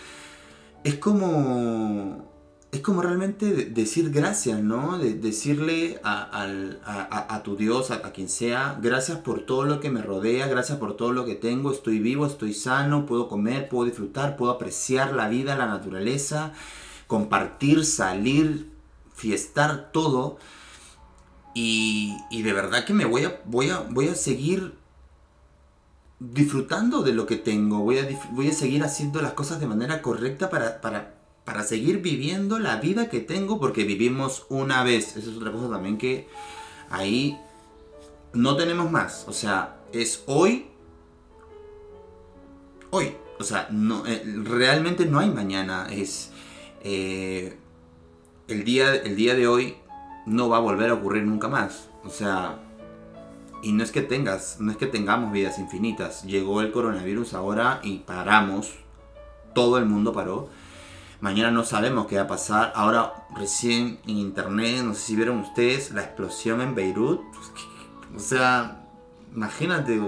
es 0.84 0.94
como... 0.96 2.31
Como 2.82 3.02
realmente 3.02 3.52
de- 3.52 3.64
decir 3.66 4.10
gracias, 4.10 4.60
¿no? 4.60 4.98
De- 4.98 5.14
decirle 5.14 6.00
a, 6.04 7.40
tu 7.44 7.56
Dios, 7.56 7.90
a, 7.90 8.00
quien 8.12 8.28
sea, 8.28 8.78
gracias 8.80 9.18
por 9.18 9.40
todo 9.40 9.64
lo 9.64 9.78
que 9.80 9.90
me 9.90 10.02
rodea, 10.02 10.46
gracias 10.48 10.78
por 10.78 10.96
todo 10.96 11.12
lo 11.12 11.24
que 11.24 11.34
tengo, 11.34 11.70
estoy 11.72 11.98
vivo, 11.98 12.26
estoy 12.26 12.54
sano, 12.54 13.06
puedo 13.06 13.28
comer, 13.28 13.68
puedo 13.68 13.84
disfrutar, 13.86 14.36
puedo 14.36 14.52
apreciar 14.52 15.12
la 15.14 15.28
vida, 15.28 15.56
la 15.56 15.66
naturaleza, 15.66 16.52
compartir, 17.06 17.84
salir, 17.84 18.70
fiestar, 19.14 19.90
todo. 19.92 20.38
Y, 21.54 22.16
y 22.30 22.42
de 22.42 22.52
verdad 22.52 22.84
que 22.84 22.94
me 22.94 23.04
voy 23.04 23.24
a, 23.24 23.40
voy 23.44 23.70
a, 23.70 23.80
voy 23.80 24.08
a 24.08 24.14
seguir 24.14 24.74
disfrutando 26.20 27.02
de 27.02 27.12
lo 27.12 27.26
que 27.26 27.36
tengo, 27.36 27.80
voy 27.80 27.98
a, 27.98 28.08
voy 28.30 28.48
a 28.48 28.52
seguir 28.52 28.84
haciendo 28.84 29.20
las 29.20 29.32
cosas 29.32 29.60
de 29.60 29.66
manera 29.66 30.02
correcta 30.02 30.50
para, 30.50 30.80
para, 30.80 31.14
para 31.44 31.64
seguir 31.64 32.00
viviendo 32.00 32.58
la 32.58 32.76
vida 32.76 33.08
que 33.08 33.20
tengo, 33.20 33.58
porque 33.58 33.84
vivimos 33.84 34.46
una 34.48 34.84
vez. 34.84 35.16
Esa 35.16 35.30
es 35.30 35.36
otra 35.36 35.52
cosa 35.52 35.68
también 35.68 35.98
que 35.98 36.28
ahí 36.90 37.38
no 38.32 38.56
tenemos 38.56 38.90
más. 38.90 39.24
O 39.28 39.32
sea, 39.32 39.80
es 39.92 40.22
hoy, 40.26 40.66
hoy. 42.90 43.16
O 43.38 43.44
sea, 43.44 43.66
no, 43.70 44.06
eh, 44.06 44.22
realmente 44.44 45.06
no 45.06 45.18
hay 45.18 45.30
mañana. 45.30 45.88
Es 45.90 46.30
eh, 46.84 47.56
el, 48.46 48.64
día, 48.64 48.94
el 48.94 49.16
día 49.16 49.34
de 49.34 49.48
hoy 49.48 49.76
no 50.26 50.48
va 50.48 50.58
a 50.58 50.60
volver 50.60 50.90
a 50.90 50.94
ocurrir 50.94 51.24
nunca 51.24 51.48
más. 51.48 51.88
O 52.04 52.10
sea, 52.10 52.60
y 53.62 53.72
no 53.72 53.82
es 53.82 53.90
que 53.90 54.02
tengas, 54.02 54.60
no 54.60 54.70
es 54.70 54.76
que 54.76 54.86
tengamos 54.86 55.32
vidas 55.32 55.58
infinitas. 55.58 56.22
Llegó 56.24 56.60
el 56.60 56.70
coronavirus 56.70 57.34
ahora 57.34 57.80
y 57.82 57.98
paramos. 57.98 58.74
Todo 59.54 59.78
el 59.78 59.86
mundo 59.86 60.12
paró. 60.12 60.48
Mañana 61.22 61.52
no 61.52 61.62
sabemos 61.62 62.08
qué 62.08 62.16
va 62.16 62.22
a 62.22 62.26
pasar. 62.26 62.72
Ahora 62.74 63.26
recién 63.36 64.00
en 64.08 64.18
internet, 64.18 64.82
no 64.82 64.92
sé 64.92 65.00
si 65.02 65.16
vieron 65.16 65.38
ustedes 65.38 65.92
la 65.92 66.02
explosión 66.02 66.60
en 66.60 66.74
Beirut. 66.74 67.20
O 68.16 68.18
sea, 68.18 68.88
imagínate. 69.32 70.02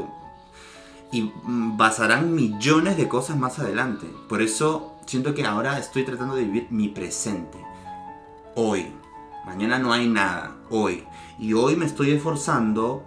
Y 1.12 1.32
pasarán 1.78 2.34
millones 2.34 2.96
de 2.96 3.06
cosas 3.06 3.36
más 3.36 3.60
adelante. 3.60 4.08
Por 4.28 4.42
eso 4.42 4.96
siento 5.06 5.34
que 5.34 5.46
ahora 5.46 5.78
estoy 5.78 6.04
tratando 6.04 6.34
de 6.34 6.46
vivir 6.46 6.66
mi 6.70 6.88
presente. 6.88 7.64
Hoy. 8.56 8.92
Mañana 9.46 9.78
no 9.78 9.92
hay 9.92 10.08
nada. 10.08 10.56
Hoy. 10.68 11.04
Y 11.38 11.52
hoy 11.52 11.76
me 11.76 11.86
estoy 11.86 12.10
esforzando 12.10 13.06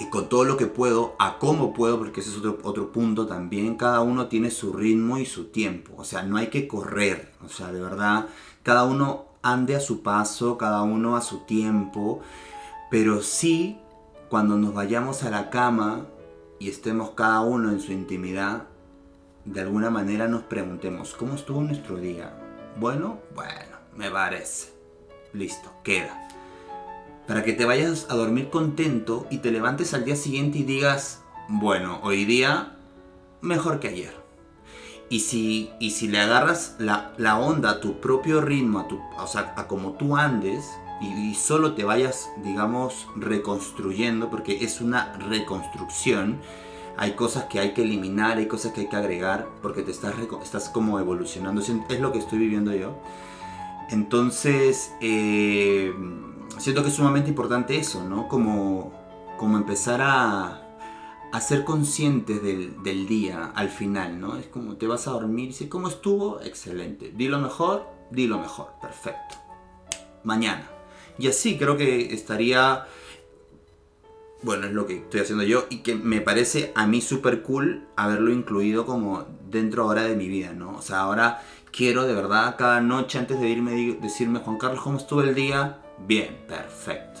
y 0.00 0.06
con 0.06 0.30
todo 0.30 0.44
lo 0.44 0.56
que 0.56 0.66
puedo, 0.66 1.14
a 1.18 1.38
cómo 1.38 1.74
puedo, 1.74 1.98
porque 1.98 2.20
ese 2.20 2.30
es 2.30 2.38
otro, 2.38 2.58
otro 2.62 2.90
punto 2.90 3.26
también, 3.26 3.76
cada 3.76 4.00
uno 4.00 4.28
tiene 4.28 4.50
su 4.50 4.72
ritmo 4.72 5.18
y 5.18 5.26
su 5.26 5.48
tiempo, 5.48 5.92
o 5.98 6.04
sea, 6.04 6.22
no 6.22 6.38
hay 6.38 6.46
que 6.46 6.66
correr, 6.66 7.30
o 7.44 7.50
sea, 7.50 7.70
de 7.70 7.82
verdad, 7.82 8.26
cada 8.62 8.84
uno 8.84 9.26
ande 9.42 9.76
a 9.76 9.80
su 9.80 10.02
paso, 10.02 10.56
cada 10.56 10.80
uno 10.82 11.16
a 11.16 11.20
su 11.20 11.40
tiempo, 11.40 12.20
pero 12.90 13.22
sí, 13.22 13.78
cuando 14.30 14.56
nos 14.56 14.72
vayamos 14.72 15.22
a 15.22 15.30
la 15.30 15.50
cama 15.50 16.06
y 16.58 16.70
estemos 16.70 17.10
cada 17.10 17.42
uno 17.42 17.70
en 17.70 17.80
su 17.80 17.92
intimidad, 17.92 18.68
de 19.44 19.60
alguna 19.60 19.90
manera 19.90 20.28
nos 20.28 20.44
preguntemos, 20.44 21.14
¿cómo 21.14 21.34
estuvo 21.34 21.60
nuestro 21.60 21.96
día? 21.96 22.34
Bueno, 22.78 23.18
bueno, 23.34 23.76
me 23.96 24.10
parece. 24.10 24.72
Listo, 25.32 25.70
queda 25.84 26.29
para 27.30 27.44
que 27.44 27.52
te 27.52 27.64
vayas 27.64 28.08
a 28.10 28.16
dormir 28.16 28.50
contento 28.50 29.24
y 29.30 29.38
te 29.38 29.52
levantes 29.52 29.94
al 29.94 30.04
día 30.04 30.16
siguiente 30.16 30.58
y 30.58 30.62
digas, 30.64 31.22
bueno, 31.46 32.00
hoy 32.02 32.24
día 32.24 32.74
mejor 33.40 33.78
que 33.78 33.86
ayer. 33.86 34.16
Y 35.08 35.20
si, 35.20 35.70
y 35.78 35.92
si 35.92 36.08
le 36.08 36.18
agarras 36.18 36.74
la, 36.80 37.12
la 37.18 37.38
onda 37.38 37.70
a 37.70 37.80
tu 37.80 38.00
propio 38.00 38.40
ritmo, 38.40 38.80
a, 38.80 38.88
tu, 38.88 38.98
o 39.16 39.26
sea, 39.28 39.54
a 39.56 39.68
como 39.68 39.92
tú 39.92 40.16
andes, 40.16 40.68
y, 41.00 41.06
y 41.06 41.34
solo 41.36 41.74
te 41.74 41.84
vayas, 41.84 42.28
digamos, 42.42 43.06
reconstruyendo, 43.14 44.28
porque 44.28 44.64
es 44.64 44.80
una 44.80 45.12
reconstrucción, 45.12 46.40
hay 46.96 47.12
cosas 47.12 47.44
que 47.44 47.60
hay 47.60 47.74
que 47.74 47.82
eliminar, 47.82 48.38
hay 48.38 48.48
cosas 48.48 48.72
que 48.72 48.80
hay 48.80 48.88
que 48.88 48.96
agregar, 48.96 49.46
porque 49.62 49.82
te 49.82 49.92
estás, 49.92 50.14
estás 50.42 50.68
como 50.68 50.98
evolucionando, 50.98 51.62
es 51.62 52.00
lo 52.00 52.10
que 52.10 52.18
estoy 52.18 52.40
viviendo 52.40 52.74
yo. 52.74 52.96
Entonces, 53.88 54.94
eh, 55.00 55.92
siento 56.60 56.82
que 56.82 56.88
es 56.88 56.94
sumamente 56.94 57.30
importante 57.30 57.76
eso, 57.76 58.04
¿no? 58.04 58.28
Como, 58.28 58.92
como 59.38 59.56
empezar 59.56 60.00
a, 60.02 60.62
a 61.32 61.40
ser 61.40 61.64
conscientes 61.64 62.42
del, 62.42 62.82
del 62.82 63.06
día 63.06 63.52
al 63.54 63.68
final, 63.68 64.20
¿no? 64.20 64.36
Es 64.36 64.46
como 64.46 64.76
te 64.76 64.86
vas 64.86 65.08
a 65.08 65.12
dormir 65.12 65.50
y 65.50 65.52
si 65.52 65.68
¿cómo 65.68 65.88
estuvo? 65.88 66.40
Excelente. 66.42 67.12
Di 67.14 67.28
lo 67.28 67.38
mejor, 67.38 67.86
di 68.10 68.26
lo 68.26 68.38
mejor, 68.38 68.72
perfecto. 68.80 69.36
Mañana. 70.24 70.68
Y 71.18 71.28
así 71.28 71.58
creo 71.58 71.76
que 71.76 72.14
estaría 72.14 72.86
bueno, 74.42 74.66
es 74.66 74.72
lo 74.72 74.86
que 74.86 74.96
estoy 74.96 75.20
haciendo 75.20 75.44
yo 75.44 75.66
y 75.68 75.78
que 75.78 75.94
me 75.94 76.20
parece 76.20 76.72
a 76.74 76.86
mí 76.86 77.00
súper 77.00 77.42
cool 77.42 77.86
haberlo 77.96 78.32
incluido 78.32 78.86
como 78.86 79.26
dentro 79.50 79.82
ahora 79.82 80.04
de 80.04 80.16
mi 80.16 80.28
vida, 80.28 80.52
¿no? 80.52 80.76
O 80.76 80.82
sea, 80.82 81.00
ahora 81.00 81.42
quiero 81.70 82.06
de 82.06 82.14
verdad 82.14 82.56
cada 82.56 82.80
noche 82.80 83.18
antes 83.18 83.38
de 83.38 83.48
irme 83.48 83.98
decirme, 84.00 84.40
Juan 84.40 84.56
Carlos, 84.56 84.80
¿cómo 84.82 84.96
estuvo 84.96 85.20
el 85.20 85.34
día? 85.34 85.78
Bien, 86.06 86.44
perfecto. 86.46 87.20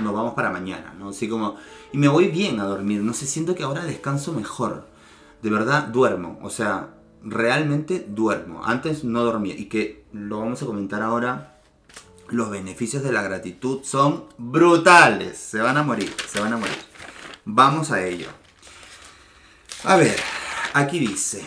Nos 0.00 0.14
vamos 0.14 0.34
para 0.34 0.50
mañana, 0.50 0.94
¿no? 0.98 1.10
Así 1.10 1.28
como... 1.28 1.56
Y 1.92 1.98
me 1.98 2.08
voy 2.08 2.28
bien 2.28 2.60
a 2.60 2.64
dormir, 2.64 3.00
no 3.02 3.12
sé, 3.12 3.26
siento 3.26 3.54
que 3.54 3.64
ahora 3.64 3.84
descanso 3.84 4.32
mejor. 4.32 4.86
De 5.42 5.50
verdad, 5.50 5.84
duermo. 5.84 6.38
O 6.42 6.50
sea, 6.50 6.90
realmente 7.22 8.04
duermo. 8.08 8.64
Antes 8.64 9.04
no 9.04 9.24
dormía 9.24 9.54
y 9.56 9.66
que 9.66 10.04
lo 10.12 10.40
vamos 10.40 10.62
a 10.62 10.66
comentar 10.66 11.02
ahora 11.02 11.58
los 12.28 12.50
beneficios 12.50 13.02
de 13.02 13.12
la 13.12 13.22
gratitud 13.22 13.80
son 13.82 14.26
brutales. 14.36 15.38
Se 15.38 15.60
van 15.60 15.76
a 15.76 15.82
morir, 15.82 16.14
se 16.28 16.40
van 16.40 16.52
a 16.52 16.56
morir. 16.58 16.76
Vamos 17.44 17.90
a 17.90 18.04
ello. 18.04 18.28
A 19.84 19.96
ver, 19.96 20.16
aquí 20.74 20.98
dice, 20.98 21.42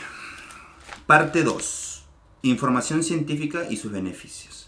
parte 1.06 1.44
2, 1.44 2.04
información 2.44 3.04
científica 3.04 3.66
y 3.70 3.78
sus 3.78 3.92
beneficios. 3.92 4.61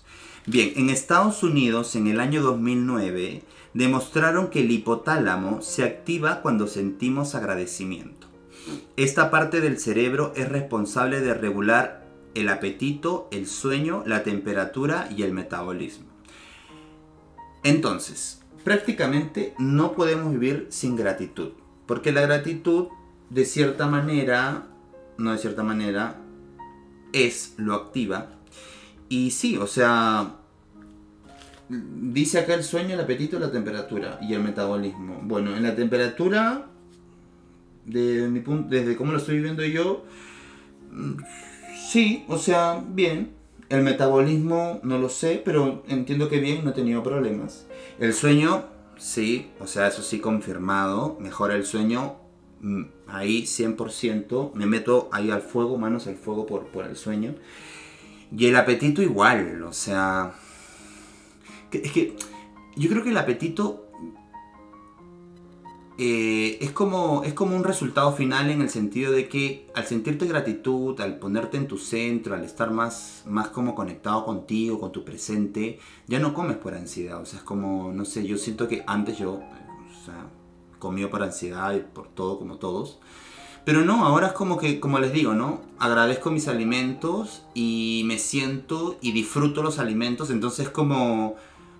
Bien, 0.45 0.73
en 0.75 0.89
Estados 0.89 1.41
Unidos 1.41 1.95
en 1.95 2.07
el 2.07 2.19
año 2.19 2.41
2009 2.41 3.43
demostraron 3.73 4.49
que 4.49 4.59
el 4.59 4.71
hipotálamo 4.71 5.61
se 5.61 5.83
activa 5.83 6.41
cuando 6.41 6.67
sentimos 6.67 7.33
agradecimiento. 7.33 8.27
Esta 8.97 9.31
parte 9.31 9.61
del 9.61 9.79
cerebro 9.79 10.33
es 10.35 10.49
responsable 10.49 11.21
de 11.21 11.33
regular 11.33 12.05
el 12.35 12.49
apetito, 12.49 13.29
el 13.31 13.47
sueño, 13.47 14.03
la 14.05 14.23
temperatura 14.23 15.07
y 15.15 15.23
el 15.23 15.31
metabolismo. 15.31 16.07
Entonces, 17.63 18.41
prácticamente 18.65 19.53
no 19.57 19.93
podemos 19.93 20.33
vivir 20.33 20.67
sin 20.69 20.97
gratitud, 20.97 21.51
porque 21.85 22.11
la 22.11 22.21
gratitud, 22.21 22.87
de 23.29 23.45
cierta 23.45 23.87
manera, 23.87 24.67
no 25.17 25.31
de 25.31 25.37
cierta 25.37 25.63
manera, 25.63 26.19
es 27.13 27.53
lo 27.55 27.75
activa. 27.75 28.39
Y 29.09 29.31
sí, 29.31 29.57
o 29.57 29.67
sea, 29.67 30.35
dice 31.69 32.39
acá 32.39 32.53
el 32.55 32.63
sueño, 32.63 32.93
el 32.93 32.99
apetito, 32.99 33.39
la 33.39 33.51
temperatura 33.51 34.19
y 34.21 34.33
el 34.33 34.41
metabolismo. 34.41 35.19
Bueno, 35.23 35.55
en 35.55 35.63
la 35.63 35.75
temperatura, 35.75 36.67
de 37.85 38.27
mi 38.29 38.39
punto, 38.39 38.69
desde 38.69 38.95
cómo 38.95 39.11
lo 39.11 39.17
estoy 39.17 39.35
viviendo 39.35 39.63
yo, 39.65 40.05
Sí, 41.93 42.25
o 42.27 42.37
sea, 42.37 42.83
bien. 42.87 43.31
El 43.69 43.83
metabolismo 43.83 44.79
no 44.83 44.97
lo 44.99 45.09
sé, 45.09 45.41
pero 45.43 45.83
entiendo 45.87 46.29
que 46.29 46.39
bien, 46.39 46.63
no 46.63 46.71
he 46.71 46.73
tenido 46.73 47.01
problemas. 47.01 47.65
El 47.99 48.13
sueño, 48.13 48.65
sí, 48.97 49.51
o 49.59 49.67
sea, 49.67 49.87
eso 49.87 50.01
sí 50.01 50.19
confirmado. 50.19 51.17
Mejora 51.19 51.55
el 51.55 51.65
sueño, 51.65 52.15
mm, 52.61 52.83
ahí 53.07 53.45
100%. 53.45 54.51
Me 54.53 54.65
meto 54.65 55.09
ahí 55.11 55.31
al 55.31 55.41
fuego, 55.41 55.77
manos 55.77 56.07
al 56.07 56.15
fuego 56.15 56.45
por, 56.45 56.67
por 56.67 56.85
el 56.85 56.95
sueño. 56.95 57.35
Y 58.35 58.47
el 58.47 58.55
apetito 58.55 59.01
igual, 59.01 59.63
o 59.63 59.73
sea... 59.73 60.33
Es 61.71 61.91
que 61.91 62.15
yo 62.75 62.89
creo 62.89 63.03
que 63.03 63.09
el 63.09 63.17
apetito 63.17 63.83
eh, 65.99 66.57
es, 66.59 66.71
como, 66.71 67.23
es 67.23 67.33
como 67.33 67.55
un 67.55 67.63
resultado 67.63 68.13
final 68.13 68.49
en 68.49 68.61
el 68.61 68.69
sentido 68.69 69.11
de 69.11 69.29
que 69.29 69.67
al 69.75 69.85
sentirte 69.85 70.25
gratitud, 70.25 70.99
al 70.99 71.19
ponerte 71.19 71.57
en 71.57 71.67
tu 71.67 71.77
centro, 71.77 72.33
al 72.33 72.43
estar 72.43 72.71
más, 72.71 73.23
más 73.27 73.49
como 73.49 73.75
conectado 73.75 74.25
contigo, 74.25 74.79
con 74.79 74.91
tu 74.91 75.03
presente, 75.03 75.79
ya 76.07 76.19
no 76.19 76.33
comes 76.33 76.57
por 76.57 76.73
ansiedad. 76.73 77.21
O 77.21 77.25
sea, 77.25 77.39
es 77.39 77.45
como, 77.45 77.91
no 77.91 78.05
sé, 78.05 78.25
yo 78.25 78.37
siento 78.37 78.67
que 78.67 78.83
antes 78.87 79.19
yo, 79.19 79.41
comía 80.79 81.09
por 81.09 81.23
ansiedad 81.23 81.73
y 81.75 81.79
por 81.79 82.07
todo 82.09 82.39
como 82.39 82.57
todos. 82.57 82.99
Pero 83.65 83.85
no, 83.85 84.05
ahora 84.05 84.27
es 84.27 84.33
como 84.33 84.57
que, 84.57 84.79
como 84.79 84.99
les 84.99 85.13
digo, 85.13 85.33
¿no? 85.33 85.61
Agradezco 85.79 86.31
mis 86.31 86.47
alimentos 86.47 87.43
y 87.53 88.03
me 88.05 88.19
siento 88.19 88.97
y 89.01 89.13
disfruto 89.13 89.63
los 89.63 89.79
alimentos. 89.79 90.29
Entonces 90.29 90.69
como, 90.69 91.35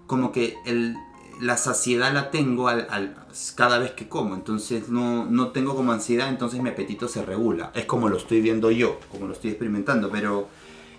como 0.08 0.32
que 0.32 0.56
el, 0.66 0.96
la 1.42 1.58
saciedad 1.58 2.14
la 2.14 2.32
tengo 2.32 2.68
al, 2.70 3.16
cada 3.56 3.80
vez 3.80 3.92
que 3.92 4.08
como, 4.08 4.36
entonces 4.36 4.90
no, 4.90 5.26
no 5.26 5.50
tengo 5.50 5.76
como 5.76 5.92
ansiedad, 5.92 6.30
entonces 6.30 6.62
mi 6.62 6.70
apetito 6.70 7.08
se 7.08 7.24
regula. 7.24 7.72
Es 7.76 7.86
como 7.86 8.10
lo 8.10 8.18
estoy 8.18 8.42
viendo 8.42 8.72
yo, 8.72 9.00
como 9.12 9.28
lo 9.28 9.34
estoy 9.34 9.52
experimentando, 9.52 10.10
pero 10.10 10.48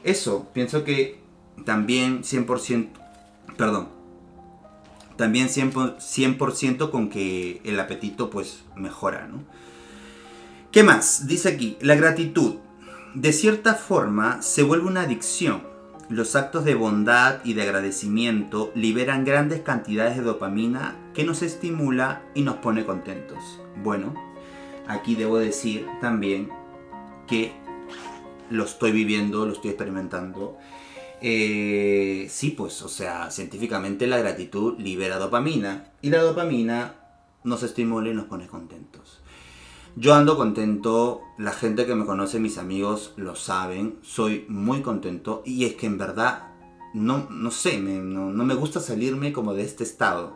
eso, 0.02 0.48
pienso 0.52 0.84
que 0.84 1.18
también 1.64 2.22
100%, 2.22 2.88
perdón, 3.56 3.88
también 5.16 5.48
100%, 5.48 6.90
con 6.90 7.08
que 7.08 7.60
el 7.64 7.78
apetito 7.78 8.30
pues 8.30 8.64
mejora, 8.76 9.28
¿no? 9.28 9.44
¿Qué 10.74 10.82
más? 10.82 11.28
Dice 11.28 11.50
aquí, 11.50 11.76
la 11.80 11.94
gratitud, 11.94 12.56
de 13.14 13.32
cierta 13.32 13.74
forma, 13.74 14.42
se 14.42 14.64
vuelve 14.64 14.88
una 14.88 15.02
adicción 15.02 15.62
los 16.08 16.34
actos 16.34 16.64
de 16.64 16.74
bondad 16.74 17.44
y 17.44 17.52
de 17.54 17.62
agradecimiento 17.62 18.72
liberan 18.74 19.24
grandes 19.24 19.60
cantidades 19.60 20.16
de 20.16 20.24
dopamina 20.24 20.96
que 21.14 21.22
nos 21.22 21.42
estimula 21.42 22.24
y 22.34 22.42
nos 22.42 22.56
pone 22.56 22.84
contentos. 22.84 23.38
Bueno, 23.84 24.14
aquí 24.88 25.14
debo 25.14 25.38
decir 25.38 25.86
también 26.00 26.50
que 27.28 27.52
lo 28.50 28.64
estoy 28.64 28.90
viviendo, 28.90 29.46
lo 29.46 29.52
estoy 29.52 29.70
experimentando. 29.70 30.58
Eh, 31.20 32.26
sí, 32.28 32.50
pues, 32.50 32.82
o 32.82 32.88
sea, 32.88 33.30
científicamente 33.30 34.08
la 34.08 34.18
gratitud 34.18 34.76
libera 34.80 35.18
dopamina 35.18 35.92
y 36.02 36.10
la 36.10 36.20
dopamina 36.20 36.96
nos 37.44 37.62
estimula 37.62 38.10
y 38.10 38.14
nos 38.14 38.24
pone 38.24 38.48
contentos. 38.48 39.20
Yo 39.96 40.12
ando 40.14 40.36
contento, 40.36 41.22
la 41.38 41.52
gente 41.52 41.86
que 41.86 41.94
me 41.94 42.04
conoce, 42.04 42.40
mis 42.40 42.58
amigos 42.58 43.12
lo 43.16 43.36
saben, 43.36 44.00
soy 44.02 44.44
muy 44.48 44.82
contento 44.82 45.44
y 45.46 45.66
es 45.66 45.74
que 45.74 45.86
en 45.86 45.98
verdad, 45.98 46.48
no, 46.94 47.28
no 47.30 47.52
sé, 47.52 47.78
no, 47.78 48.32
me 48.32 48.54
gusta 48.54 48.80
salirme 48.80 49.32
como 49.32 49.54
de 49.54 49.62
este 49.62 49.84
estado. 49.84 50.34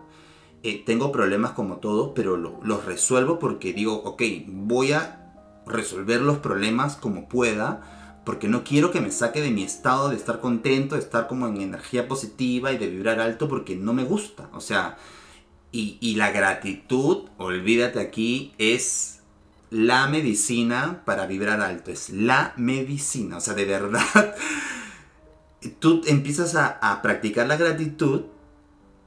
Eh, 0.63 0.85
tengo 0.87 1.11
problemas 1.11 1.53
como 1.53 1.79
todos, 1.79 2.13
pero 2.15 2.37
los 2.37 2.85
resuelvo 2.85 3.41
porque 3.41 3.73
digo, 3.73 3.95
ok, 4.05 4.23
voy 4.47 4.93
a 4.93 5.35
resolver 5.67 6.21
los 6.21 6.39
problemas 6.39 6.95
como 6.95 7.29
pueda, 7.29 8.23
porque 8.25 8.47
no 8.47 8.63
quiero 8.63 8.93
que 8.93 9.01
me 9.01 9.11
saque 9.11 9.41
de 9.41 9.51
mi 9.51 9.65
estado 9.65 10.11
de 10.11 10.17
estar 10.17 10.39
contento, 10.41 10.95
de 10.95 11.01
estar 11.01 11.27
como 11.27 11.49
en 11.49 11.61
energía 11.61 12.07
positiva 12.07 12.73
y 12.73 12.79
de 12.79 12.91
vibrar 12.91 13.19
alto, 13.19 13.49
porque 13.49 13.75
no 13.75 13.93
me 13.93 14.05
gusta. 14.05 14.51
O 14.53 14.61
sea, 14.61 14.99
y, 15.73 15.99
y 16.01 16.15
la 16.15 16.31
gratitud, 16.31 17.25
olvídate 17.39 17.99
aquí, 17.99 18.53
es 18.59 19.18
la 19.71 20.07
medicina 20.07 21.03
para 21.05 21.27
vibrar 21.27 21.61
alto. 21.61 21.91
Es 21.91 22.11
la 22.11 22.53
medicina. 22.57 23.37
O 23.37 23.41
sea, 23.41 23.55
de 23.55 23.65
verdad, 23.65 24.35
tú 25.79 26.03
empiezas 26.07 26.55
a, 26.55 27.01
practicar 27.03 27.47
la 27.47 27.57
gratitud 27.57 28.23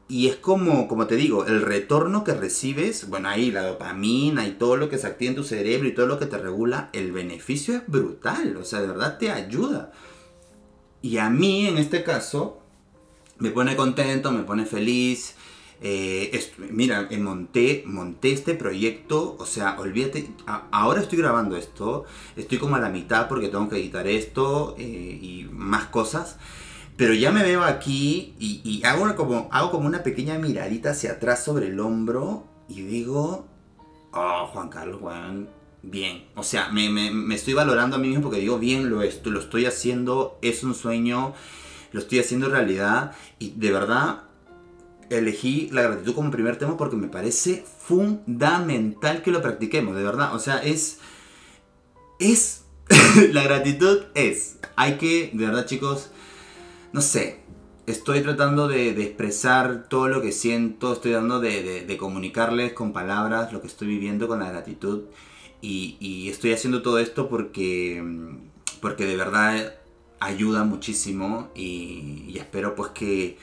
y 0.08 0.28
es 0.28 0.36
como, 0.36 0.88
como 0.88 1.08
te 1.08 1.16
digo, 1.16 1.46
el 1.46 1.62
retorno 1.62 2.26
que 2.26 2.34
recibes, 2.34 3.08
bueno, 3.08 3.30
ahí 3.30 3.50
la 3.50 3.62
dopamina 3.62 4.46
y 4.46 4.52
todo 4.52 4.76
lo 4.76 4.90
que 4.90 4.98
se 4.98 5.08
activa 5.08 5.30
en 5.30 5.38
tu 5.38 5.44
cerebro 5.46 5.88
y 5.88 5.94
todo 5.94 6.06
lo 6.06 6.20
que 6.20 6.26
te 6.26 6.38
regula, 6.38 6.90
el 6.92 7.14
beneficio 7.14 7.76
es 7.76 7.88
brutal, 7.88 8.58
o 8.58 8.66
sea, 8.66 8.82
de 8.82 8.88
verdad 8.88 9.18
te 9.18 9.32
ayuda. 9.32 9.94
Y 11.02 11.18
a 11.18 11.30
mí, 11.30 11.66
en 11.66 11.78
este 11.78 12.04
caso, 12.04 12.62
me 13.38 13.52
pone 13.52 13.78
contento, 13.78 14.34
me 14.34 14.44
pone 14.44 14.66
feliz, 14.66 15.36
eh, 15.84 16.40
mira, 16.70 17.08
eh, 17.10 17.18
monté, 17.18 17.84
monté 17.88 18.32
este 18.32 18.54
proyecto, 18.54 19.36
o 19.40 19.48
sea, 19.48 19.80
olvídate, 19.80 20.30
ahora 20.72 21.02
estoy 21.02 21.18
grabando 21.18 21.58
esto, 21.58 22.06
estoy 22.36 22.60
como 22.60 22.76
a 22.76 22.80
la 22.80 22.90
mitad 22.90 23.28
porque 23.28 23.48
tengo 23.48 23.68
que 23.68 23.78
editar 23.78 24.06
esto 24.08 24.76
eh, 24.78 24.84
y 25.20 25.50
más 25.52 25.86
cosas, 25.86 26.38
pero 26.98 27.16
ya 27.16 27.32
me 27.32 27.42
veo 27.42 27.64
aquí 27.64 28.36
y, 28.38 28.84
hago, 28.84 29.16
como, 29.16 29.50
hago 29.52 29.72
como 29.72 29.88
una 29.88 30.04
pequeña 30.04 30.38
miradita 30.38 30.92
hacia 30.92 31.14
atrás 31.14 31.44
sobre 31.44 31.68
el 31.68 31.80
hombro 31.80 32.46
y 32.70 32.82
digo, 32.82 33.48
oh, 34.14 34.48
Juan 34.54 34.70
Carlos, 34.70 35.02
Juan, 35.02 35.50
bien, 35.82 36.26
o 36.36 36.44
sea, 36.44 36.70
me, 36.70 37.34
estoy 37.34 37.56
valorando 37.56 37.96
a 37.96 38.00
mí 38.00 38.08
mismo 38.08 38.26
porque 38.26 38.40
digo, 38.40 38.60
bien, 38.60 38.88
lo, 38.92 39.02
esto, 39.02 39.32
lo 39.32 39.40
estoy 39.40 39.66
haciendo, 39.66 40.38
es 40.44 40.64
un 40.64 40.76
sueño, 40.76 41.34
lo 41.92 42.00
estoy 42.00 42.20
haciendo 42.20 42.50
realidad 42.50 43.14
y 43.40 43.54
de 43.56 43.72
verdad 43.72 44.26
elegí 45.18 45.70
la 45.72 45.84
gratitud 45.84 46.16
como 46.16 46.32
primer 46.32 46.58
tema 46.58 46.78
porque 46.78 46.96
me 46.96 47.08
parece 47.08 47.64
fundamental 47.80 49.22
que 49.22 49.32
lo 49.32 49.42
practiquemos, 49.42 49.96
de 49.96 50.04
verdad. 50.04 50.36
O 50.36 50.40
sea, 50.40 50.58
es. 50.58 51.00
Es. 52.20 52.64
la 53.32 53.44
gratitud 53.44 54.04
es. 54.16 54.58
Hay 54.76 54.98
que, 54.98 55.32
de 55.34 55.46
verdad, 55.46 55.66
chicos. 55.66 56.10
No 56.94 57.02
sé. 57.02 57.40
estoy 57.88 58.22
tratando 58.22 58.68
de, 58.68 58.90
expresar 58.90 59.88
todo 59.90 60.08
lo 60.08 60.22
que 60.22 60.32
siento, 60.32 60.94
estoy 60.94 61.12
dando 61.12 61.40
de, 61.40 61.98
comunicarles 62.00 62.74
con 62.74 62.94
palabras 62.94 63.52
lo 63.54 63.62
que 63.62 63.68
estoy 63.68 63.88
viviendo 63.88 64.28
con 64.28 64.40
la 64.40 64.52
gratitud. 64.52 65.04
Y, 65.62 66.30
estoy 66.30 66.54
haciendo 66.54 66.82
todo 66.82 67.00
esto 67.00 67.30
porque, 67.30 68.04
porque 68.82 69.06
de 69.06 69.16
verdad 69.16 69.76
ayuda 70.20 70.64
muchísimo 70.64 71.50
y, 71.56 72.38
espero 72.38 72.76
pues 72.76 72.92
que, 72.92 73.38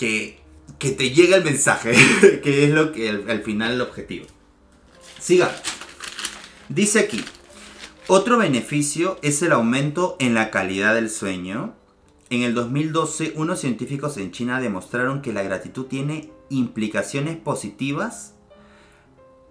que, 0.00 0.40
que 0.78 0.90
te 0.90 1.10
llegue 1.10 1.36
el 1.36 1.44
mensaje, 1.44 1.92
que 2.42 2.64
es 2.64 2.70
lo 2.70 2.90
que 2.90 3.10
al, 3.10 3.30
al 3.30 3.42
final 3.42 3.74
el 3.74 3.82
objetivo. 3.82 4.26
Siga. 5.20 5.54
Dice 6.68 7.00
aquí, 7.00 7.22
otro 8.08 8.38
beneficio 8.38 9.18
es 9.22 9.42
el 9.42 9.52
aumento 9.52 10.16
en 10.18 10.34
la 10.34 10.50
calidad 10.50 10.94
del 10.94 11.10
sueño. 11.10 11.74
En 12.30 12.42
el 12.42 12.54
2012, 12.54 13.34
unos 13.36 13.60
científicos 13.60 14.16
en 14.16 14.32
China 14.32 14.60
demostraron 14.60 15.20
que 15.20 15.32
la 15.32 15.42
gratitud 15.42 15.86
tiene 15.86 16.30
implicaciones 16.48 17.36
positivas 17.36 18.34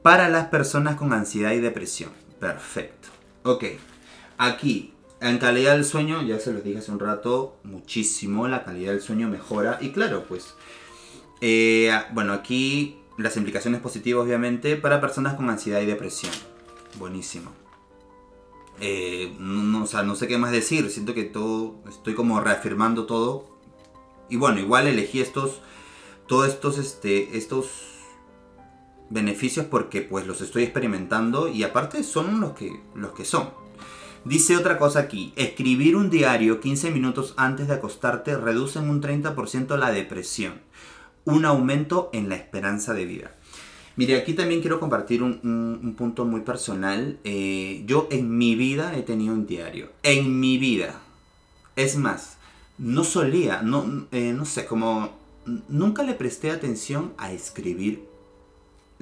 para 0.02 0.30
las 0.30 0.48
personas 0.48 0.96
con 0.96 1.14
ansiedad 1.14 1.52
y 1.52 1.60
depresión. 1.60 2.12
Perfecto. 2.40 3.10
Ok, 3.44 3.66
aquí, 4.38 4.94
en 5.22 5.38
calidad 5.38 5.74
del 5.74 5.86
sueño, 5.86 6.22
ya 6.22 6.40
se 6.40 6.54
los 6.54 6.64
dije 6.64 6.80
hace 6.80 6.92
un 6.92 7.00
rato, 7.00 7.58
muchísimo, 7.64 8.48
la 8.48 8.64
calidad 8.64 8.94
del 8.94 9.02
sueño 9.02 9.28
mejora. 9.28 9.78
Y 9.82 9.92
claro, 9.92 10.26
pues, 10.28 10.56
eh, 11.42 11.92
bueno, 12.14 12.34
aquí 12.34 13.00
las 13.18 13.36
implicaciones 13.36 13.82
positivas, 13.82 14.26
obviamente, 14.26 14.76
para 14.78 15.02
personas 15.02 15.36
con 15.36 15.50
ansiedad 15.50 15.82
y 15.82 15.86
depresión. 15.86 16.32
Buenísimo. 16.98 17.52
Eh, 18.80 19.36
no, 19.40 19.64
no, 19.64 19.84
o 19.84 19.88
sea, 19.88 20.04
no 20.04 20.16
sé 20.16 20.28
qué 20.28 20.38
más 20.38 20.52
decir. 20.52 20.90
Siento 20.90 21.14
que 21.14 21.26
todo. 21.26 21.76
Estoy 21.88 22.16
como 22.16 22.40
reafirmando 22.40 23.06
todo. 23.06 23.58
Y 24.30 24.38
bueno, 24.38 24.60
igual 24.60 24.88
elegí 24.88 25.20
estos. 25.20 25.62
Todos 26.28 26.48
estos. 26.48 26.78
Este. 26.78 27.38
Estos 27.38 27.68
beneficios 29.10 29.66
porque 29.66 30.02
pues 30.02 30.26
los 30.26 30.42
estoy 30.42 30.64
experimentando. 30.64 31.50
Y 31.50 31.64
aparte 31.64 32.04
son 32.04 32.40
los 32.40 32.54
que. 32.54 32.80
los 32.96 33.12
que 33.12 33.26
son. 33.26 33.50
Dice 34.26 34.56
otra 34.58 34.78
cosa 34.78 35.00
aquí. 35.00 35.34
Escribir 35.36 35.96
un 35.96 36.10
diario 36.10 36.60
15 36.60 36.92
minutos 36.92 37.34
antes 37.38 37.68
de 37.68 37.76
acostarte 37.76 38.36
reduce 38.38 38.80
en 38.80 38.90
un 38.90 39.02
30% 39.02 39.78
la 39.78 39.92
depresión. 39.92 40.54
Un 41.26 41.46
aumento 41.46 42.10
en 42.14 42.30
la 42.30 42.36
esperanza 42.36 42.94
de 42.94 43.06
vida. 43.06 43.36
Mire, 43.96 44.16
aquí 44.18 44.34
también 44.34 44.62
quiero 44.62 44.80
compartir 44.80 45.24
un, 45.24 45.40
un- 45.44 45.80
un 45.84 45.94
punto 45.96 46.26
muy 46.26 46.42
personal. 46.42 47.18
Eh, 47.24 47.84
yo 47.86 48.08
en 48.12 48.38
mi 48.38 48.56
vida 48.56 48.96
he 48.98 49.02
tenido 49.04 49.34
un 49.34 49.46
diario. 49.46 49.90
En 50.04 50.40
mi 50.40 50.58
vida. 50.58 51.02
Es 51.76 51.98
más, 51.98 52.38
no 52.78 53.04
solía, 53.04 53.62
no, 53.62 54.06
eh, 54.12 54.34
no 54.36 54.46
sé, 54.46 54.66
como 54.66 55.18
nunca 55.68 56.04
le 56.04 56.14
presté 56.14 56.52
atención 56.52 57.14
a 57.18 57.32
escribir. 57.32 58.04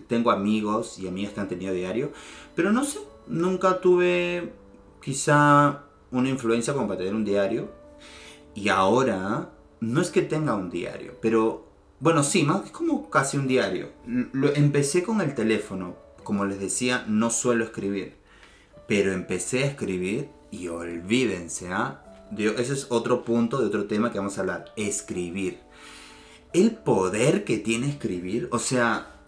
Tengo 0.07 0.31
amigos 0.31 0.99
y 0.99 1.07
amigas 1.07 1.33
que 1.33 1.39
han 1.41 1.47
tenido 1.47 1.73
diario, 1.73 2.11
pero 2.55 2.71
no 2.71 2.83
sé, 2.85 2.99
nunca 3.27 3.81
tuve 3.81 4.53
quizá 5.07 5.85
una 6.11 6.27
influencia 6.27 6.73
como 6.73 6.89
para 6.89 6.97
tener 6.97 7.15
un 7.15 7.23
diario. 7.23 7.71
Y 8.53 8.67
ahora, 8.67 9.53
no 9.79 10.01
es 10.01 10.09
que 10.09 10.21
tenga 10.21 10.53
un 10.53 10.69
diario, 10.69 11.15
pero 11.21 11.65
bueno, 12.01 12.23
sí, 12.23 12.43
más 12.43 12.65
es 12.65 12.71
como 12.71 13.09
casi 13.09 13.37
un 13.37 13.47
diario. 13.47 13.93
Lo, 14.05 14.53
empecé 14.53 15.03
con 15.03 15.21
el 15.21 15.33
teléfono, 15.33 15.95
como 16.25 16.43
les 16.43 16.59
decía, 16.59 17.05
no 17.07 17.29
suelo 17.29 17.63
escribir, 17.63 18.17
pero 18.85 19.13
empecé 19.13 19.63
a 19.63 19.67
escribir 19.67 20.27
y 20.51 20.67
olvídense, 20.67 21.69
¿ah? 21.71 22.03
Digo, 22.29 22.55
Ese 22.57 22.73
es 22.73 22.87
otro 22.89 23.23
punto 23.23 23.59
de 23.59 23.67
otro 23.67 23.85
tema 23.85 24.11
que 24.11 24.17
vamos 24.17 24.37
a 24.37 24.41
hablar, 24.41 24.73
escribir. 24.75 25.59
El 26.51 26.71
poder 26.71 27.45
que 27.45 27.59
tiene 27.59 27.87
escribir, 27.87 28.49
o 28.51 28.59
sea, 28.59 29.21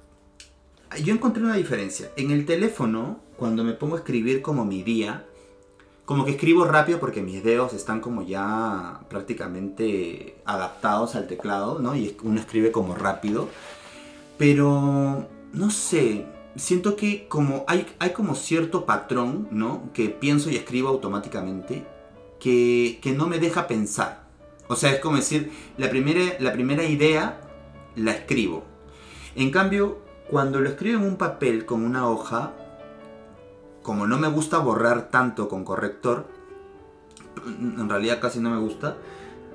yo 1.02 1.14
encontré 1.14 1.42
una 1.42 1.56
diferencia. 1.56 2.12
En 2.18 2.32
el 2.32 2.46
teléfono, 2.46 3.22
cuando 3.38 3.64
me 3.64 3.72
pongo 3.72 3.96
a 3.96 4.00
escribir 4.00 4.42
como 4.42 4.66
mi 4.66 4.84
día, 4.84 5.26
como 6.10 6.26
que 6.26 6.32
escribo 6.32 6.66
rápido 6.66 7.00
porque 7.00 7.22
mis 7.22 7.44
dedos 7.44 7.74
están 7.74 8.02
como 8.02 8.24
ya 8.24 9.02
prácticamente 9.10 10.42
adaptados 10.44 11.14
al 11.14 11.28
teclado, 11.28 11.78
¿no? 11.78 11.96
Y 11.96 12.18
uno 12.24 12.40
escribe 12.40 12.72
como 12.72 12.96
rápido. 12.96 13.48
Pero, 14.36 15.28
no 15.54 15.70
sé, 15.70 16.26
siento 16.56 16.96
que 16.96 17.28
como 17.28 17.64
hay, 17.68 17.86
hay 18.00 18.10
como 18.10 18.34
cierto 18.34 18.88
patrón, 18.88 19.50
¿no? 19.52 19.94
Que 19.94 20.10
pienso 20.10 20.50
y 20.50 20.56
escribo 20.56 20.90
automáticamente 20.90 21.86
que, 22.40 22.98
que 23.04 23.12
no 23.12 23.28
me 23.28 23.38
deja 23.38 23.68
pensar. 23.68 24.24
O 24.68 24.76
sea, 24.76 24.92
es 24.92 25.00
como 25.02 25.18
decir, 25.18 25.52
la 25.78 25.92
primera, 25.92 26.38
la 26.40 26.54
primera 26.54 26.86
idea 26.86 27.40
la 27.96 28.14
escribo. 28.14 28.64
En 29.36 29.52
cambio, 29.52 30.00
cuando 30.28 30.60
lo 30.60 30.70
escribo 30.70 30.98
en 30.98 31.06
un 31.06 31.18
papel 31.18 31.68
con 31.68 31.84
una 31.84 32.10
hoja, 32.10 32.56
como 33.82 34.08
no 34.08 34.18
me 34.18 34.28
gusta 34.28 34.58
borrar 34.60 35.10
tanto 35.10 35.48
con 35.48 35.64
corrector, 35.64 36.28
en 37.48 37.90
realidad 37.90 38.20
casi 38.20 38.40
no 38.40 38.50
me 38.50 38.60
gusta, 38.60 38.98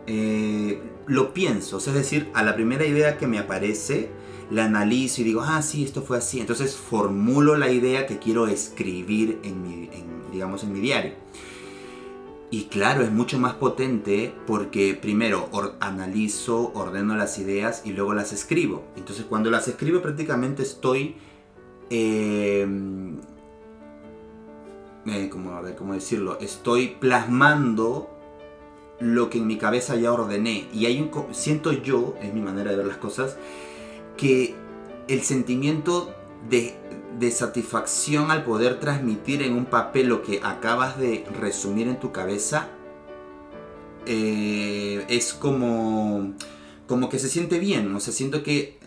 eh, 0.06 0.80
lo 1.06 1.34
pienso, 1.34 1.78
es 1.78 1.92
decir, 1.92 2.30
a 2.34 2.42
la 2.42 2.54
primera 2.54 2.86
idea 2.86 3.18
que 3.18 3.26
me 3.26 3.38
aparece, 3.38 4.10
la 4.50 4.64
analizo 4.64 5.20
y 5.20 5.24
digo, 5.24 5.42
ah, 5.42 5.62
sí, 5.62 5.84
esto 5.84 6.02
fue 6.02 6.18
así, 6.18 6.40
entonces 6.40 6.76
formulo 6.76 7.56
la 7.56 7.70
idea 7.70 8.06
que 8.06 8.18
quiero 8.18 8.46
escribir 8.46 9.40
en 9.42 9.62
mi, 9.62 9.90
digamos, 10.32 10.64
en 10.64 10.72
mi 10.72 10.80
diario. 10.80 11.12
Y 12.50 12.64
claro, 12.64 13.02
es 13.02 13.10
mucho 13.10 13.38
más 13.38 13.54
potente 13.54 14.32
porque 14.46 14.94
primero 14.94 15.48
analizo, 15.80 16.70
ordeno 16.74 17.16
las 17.16 17.38
ideas 17.38 17.82
y 17.84 17.92
luego 17.92 18.14
las 18.14 18.32
escribo. 18.32 18.84
Entonces 18.96 19.24
cuando 19.24 19.50
las 19.50 19.66
escribo 19.66 20.00
prácticamente 20.00 20.62
estoy... 20.62 21.16
eh, 21.90 22.66
eh, 25.06 25.28
como, 25.28 25.60
¿cómo 25.76 25.94
decirlo? 25.94 26.38
Estoy 26.40 26.96
plasmando 26.98 28.10
lo 29.00 29.28
que 29.30 29.38
en 29.38 29.46
mi 29.46 29.58
cabeza 29.58 29.96
ya 29.96 30.12
ordené. 30.12 30.68
Y 30.72 30.86
hay 30.86 31.10
Siento 31.32 31.72
yo, 31.72 32.14
es 32.22 32.32
mi 32.32 32.40
manera 32.40 32.70
de 32.70 32.76
ver 32.76 32.86
las 32.86 32.96
cosas, 32.96 33.36
que 34.16 34.54
el 35.08 35.22
sentimiento 35.22 36.14
de, 36.48 36.80
satisfacción 37.30 38.30
al 38.30 38.44
poder 38.44 38.80
transmitir 38.80 39.42
en 39.42 39.54
un 39.54 39.64
papel 39.64 40.08
lo 40.08 40.22
que 40.22 40.40
acabas 40.42 40.98
de 40.98 41.24
resumir 41.40 41.88
en 41.88 41.98
tu 41.98 42.12
cabeza 42.12 42.68
eh, 44.04 45.06
es 45.08 45.32
como, 45.32 46.34
como 46.86 47.08
que 47.08 47.18
se 47.18 47.28
siente 47.28 47.58
bien. 47.58 47.94
O 47.94 48.00
sea, 48.00 48.12
siento 48.12 48.42
que 48.42 48.78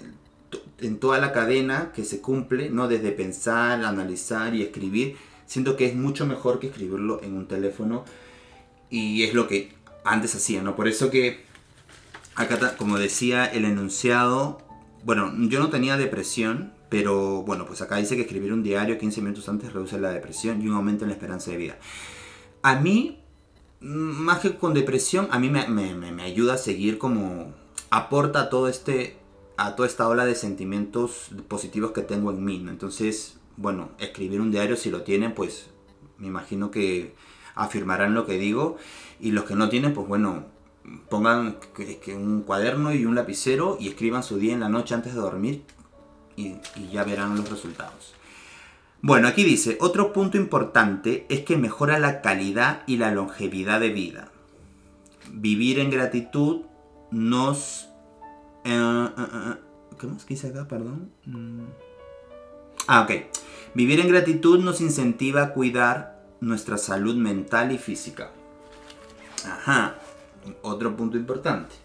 en 0.79 0.99
toda 0.99 1.19
la 1.19 1.31
cadena 1.31 1.91
que 1.93 2.05
se 2.05 2.21
cumple, 2.21 2.69
¿no? 2.69 2.87
Desde 2.87 3.11
pensar, 3.11 3.83
analizar 3.83 4.53
y 4.53 4.61
escribir, 4.61 5.15
siento 5.47 5.75
que 5.75 5.87
es 5.87 5.95
mucho 5.95 6.27
mejor 6.27 6.59
que 6.59 6.67
escribirlo 6.67 7.21
en 7.23 7.35
un 7.35 7.47
teléfono. 7.47 8.05
Y 8.89 9.23
es 9.23 9.33
lo 9.33 9.47
que 9.47 9.73
antes 10.05 10.35
hacía, 10.35 10.61
¿no? 10.61 10.75
Por 10.75 10.87
eso 10.87 11.09
que 11.09 11.43
acá, 12.35 12.77
como 12.77 12.97
decía 12.99 13.45
el 13.45 13.65
enunciado, 13.65 14.61
bueno, 15.03 15.33
yo 15.49 15.59
no 15.59 15.69
tenía 15.69 15.97
depresión, 15.97 16.71
pero 16.89 17.41
bueno, 17.43 17.65
pues 17.65 17.81
acá 17.81 17.97
dice 17.97 18.15
que 18.15 18.21
escribir 18.21 18.53
un 18.53 18.63
diario 18.63 18.97
15 18.97 19.21
minutos 19.21 19.49
antes 19.49 19.73
reduce 19.73 19.99
la 19.99 20.11
depresión 20.11 20.61
y 20.61 20.67
un 20.67 20.75
aumento 20.75 21.03
en 21.03 21.09
la 21.09 21.15
esperanza 21.15 21.51
de 21.51 21.57
vida. 21.57 21.77
A 22.61 22.79
mí, 22.79 23.19
mm, 23.81 23.85
más 23.87 24.39
que 24.39 24.55
con 24.55 24.73
depresión, 24.73 25.27
a 25.31 25.39
mí 25.39 25.49
me, 25.49 25.67
me- 25.67 25.93
me- 25.95 26.23
ayuda 26.23 26.53
a 26.53 26.57
seguir 26.57 26.97
como 26.97 27.53
aporta 27.89 28.49
todo 28.49 28.67
este 28.67 29.17
a 29.59 29.75
toda 29.75 29.87
esta 29.87 30.07
ola 30.07 30.23
de 30.25 30.35
sentimientos 30.35 31.29
positivos 31.47 31.91
que 31.91 32.01
tengo 32.01 32.29
en 32.31 32.43
mí. 32.45 32.59
¿no? 32.59 32.69
Entonces, 32.69 33.36
bueno, 33.57 33.89
escribir 33.99 34.39
un 34.39 34.51
diario 34.51 34.75
si 34.75 34.89
lo 34.89 35.01
tienen, 35.01 35.33
pues 35.33 35.69
me 36.17 36.27
imagino 36.27 36.71
que 36.71 37.13
afirmarán 37.55 38.13
lo 38.13 38.25
que 38.25 38.37
digo 38.37 38.77
y 39.19 39.31
los 39.31 39.45
que 39.45 39.55
no 39.55 39.67
tienen, 39.67 39.93
pues 39.93 40.07
bueno, 40.07 40.45
pongan 41.09 41.57
un 42.15 42.43
cuaderno 42.43 42.93
y 42.93 43.05
un 43.05 43.15
lapicero 43.15 43.77
y 43.79 43.89
escriban 43.89 44.23
su 44.23 44.37
día 44.37 44.53
en 44.53 44.61
la 44.61 44.69
noche 44.69 44.93
antes 44.93 45.13
de 45.13 45.19
dormir 45.19 45.63
y, 46.35 46.55
ya 46.91 47.03
verán 47.03 47.35
los 47.35 47.49
resultados. 47.49 48.13
Bueno, 49.01 49.27
aquí 49.27 49.43
dice, 49.43 49.77
otro 49.81 50.13
punto 50.13 50.37
importante 50.37 51.25
es 51.29 51.41
que 51.41 51.57
mejora 51.57 51.99
la 51.99 52.21
calidad 52.21 52.83
y 52.87 52.97
la 52.97 53.11
longevidad 53.11 53.79
de 53.79 53.89
vida. 53.89 54.31
Vivir 55.31 55.79
en 55.79 55.89
gratitud 55.89 56.61
nos... 57.11 57.89
¿Qué 58.63 60.07
más 60.07 60.27
dice 60.27 60.47
acá? 60.49 60.67
Perdón. 60.67 61.11
Mm. 61.25 61.86
Ah, 62.87 63.01
ok. 63.01 63.11
Vivir 63.73 63.99
en 63.99 64.07
gratitud 64.07 64.59
nos 64.59 64.81
incentiva 64.81 65.43
a 65.43 65.53
cuidar 65.53 66.23
nuestra 66.39 66.77
salud 66.77 67.15
mental 67.15 67.71
y 67.71 67.77
física. 67.77 68.31
Ajá. 69.45 69.95
Otro 70.61 70.95
punto 70.95 71.17
importante. 71.17 71.75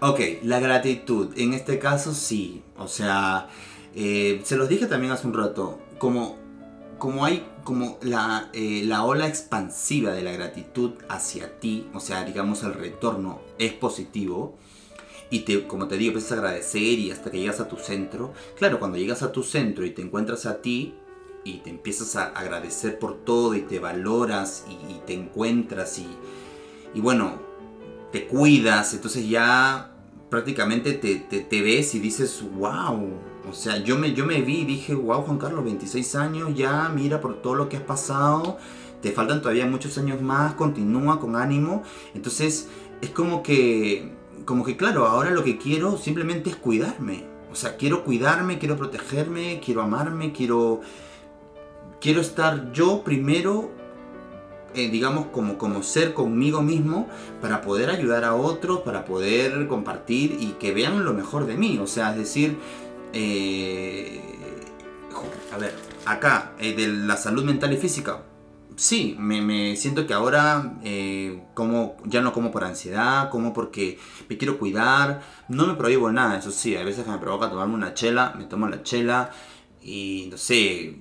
Ok, 0.00 0.20
la 0.42 0.60
gratitud. 0.60 1.32
En 1.36 1.54
este 1.54 1.78
caso 1.78 2.14
sí. 2.14 2.62
O 2.76 2.88
sea, 2.88 3.48
eh, 3.94 4.42
se 4.44 4.56
los 4.56 4.68
dije 4.68 4.86
también 4.86 5.12
hace 5.12 5.26
un 5.26 5.34
rato. 5.34 5.80
Como 5.98 6.44
como 6.98 7.24
hay 7.24 7.46
como 7.64 7.98
la, 8.02 8.50
eh, 8.52 8.82
la 8.84 9.04
ola 9.04 9.26
expansiva 9.26 10.12
de 10.12 10.22
la 10.22 10.32
gratitud 10.32 10.92
hacia 11.08 11.58
ti, 11.58 11.86
o 11.92 12.00
sea, 12.00 12.24
digamos 12.24 12.62
el 12.62 12.74
retorno 12.74 13.40
es 13.58 13.72
positivo, 13.72 14.56
y 15.34 15.40
te, 15.40 15.66
como 15.66 15.88
te 15.88 15.98
digo, 15.98 16.10
empiezas 16.12 16.30
a 16.30 16.34
agradecer 16.36 16.80
y 16.80 17.10
hasta 17.10 17.28
que 17.28 17.40
llegas 17.40 17.58
a 17.58 17.66
tu 17.66 17.76
centro. 17.76 18.32
Claro, 18.56 18.78
cuando 18.78 18.98
llegas 18.98 19.24
a 19.24 19.32
tu 19.32 19.42
centro 19.42 19.84
y 19.84 19.90
te 19.90 20.00
encuentras 20.00 20.46
a 20.46 20.62
ti 20.62 20.94
y 21.42 21.54
te 21.54 21.70
empiezas 21.70 22.14
a 22.14 22.26
agradecer 22.26 23.00
por 23.00 23.24
todo 23.24 23.56
y 23.56 23.62
te 23.62 23.80
valoras 23.80 24.64
y, 24.70 24.94
te 25.04 25.14
encuentras 25.14 25.98
y, 25.98 26.06
y, 26.94 27.00
bueno, 27.00 27.32
te 28.12 28.28
cuidas, 28.28 28.94
entonces 28.94 29.28
ya 29.28 29.96
prácticamente 30.30 30.92
te, 30.92 31.62
ves 31.62 31.96
y 31.96 31.98
dices, 31.98 32.44
wow. 32.56 33.10
O 33.50 33.52
sea, 33.52 33.78
yo 33.78 33.98
me, 33.98 34.14
yo 34.14 34.26
me 34.26 34.40
vi 34.40 34.60
y 34.60 34.64
dije, 34.64 34.94
wow, 34.94 35.22
Juan 35.22 35.38
Carlos, 35.38 35.64
26 35.64 36.14
años, 36.14 36.54
ya 36.54 36.88
mira 36.90 37.20
por 37.20 37.42
todo 37.42 37.56
lo 37.56 37.68
que 37.68 37.76
has 37.76 37.82
pasado, 37.82 38.58
te 39.02 39.10
faltan 39.10 39.42
todavía 39.42 39.66
muchos 39.66 39.98
años 39.98 40.22
más, 40.22 40.54
continúa 40.54 41.18
con 41.18 41.34
ánimo. 41.34 41.82
Entonces, 42.14 42.68
es 43.02 43.10
como 43.10 43.42
que 43.42 44.22
como 44.44 44.64
que 44.64 44.76
claro, 44.76 45.06
ahora 45.06 45.30
lo 45.30 45.44
que 45.44 45.58
quiero 45.58 45.96
simplemente 45.96 46.50
es 46.50 46.56
cuidarme. 46.56 47.24
O 47.52 47.54
sea, 47.56 47.76
quiero 47.76 48.04
cuidarme, 48.04 48.58
quiero 48.58 48.76
protegerme, 48.76 49.60
quiero 49.64 49.82
amarme, 49.82 50.32
quiero 50.32 50.80
quiero 52.00 52.20
estar 52.20 52.72
yo 52.72 53.02
primero 53.02 53.70
eh, 54.74 54.90
digamos 54.90 55.26
como, 55.26 55.56
como 55.56 55.84
ser 55.84 56.14
conmigo 56.14 56.60
mismo 56.60 57.08
para 57.40 57.60
poder 57.60 57.90
ayudar 57.90 58.24
a 58.24 58.34
otros, 58.34 58.80
para 58.80 59.04
poder 59.04 59.68
compartir 59.68 60.36
y 60.40 60.56
que 60.58 60.74
vean 60.74 61.04
lo 61.04 61.14
mejor 61.14 61.46
de 61.46 61.56
mí. 61.56 61.78
O 61.78 61.86
sea, 61.86 62.10
es 62.10 62.16
decir, 62.16 62.58
eh, 63.12 64.20
a 65.52 65.58
ver, 65.58 65.74
acá, 66.06 66.54
eh, 66.58 66.74
de 66.74 66.88
la 66.88 67.16
salud 67.16 67.44
mental 67.44 67.72
y 67.72 67.76
física, 67.76 68.22
sí, 68.76 69.16
me, 69.18 69.76
siento 69.76 70.06
que 70.06 70.14
ahora 70.14 70.78
eh, 70.82 71.42
como, 71.54 71.96
ya 72.04 72.20
no 72.20 72.32
como 72.32 72.50
por 72.50 72.64
ansiedad, 72.64 73.30
como 73.30 73.52
porque 73.52 73.98
me 74.28 74.36
quiero 74.36 74.58
cuidar, 74.58 75.22
no 75.48 75.66
me 75.66 75.74
prohíbo 75.74 76.10
nada, 76.10 76.38
eso 76.38 76.50
sí, 76.50 76.76
hay 76.76 76.84
veces 76.84 77.04
que 77.04 77.10
me 77.10 77.18
provoca 77.18 77.50
tomarme 77.50 77.74
una 77.74 77.94
chela, 77.94 78.34
me 78.36 78.44
tomo 78.44 78.68
la 78.68 78.82
chela 78.82 79.30
y 79.82 80.28
no 80.30 80.36
sé, 80.36 80.98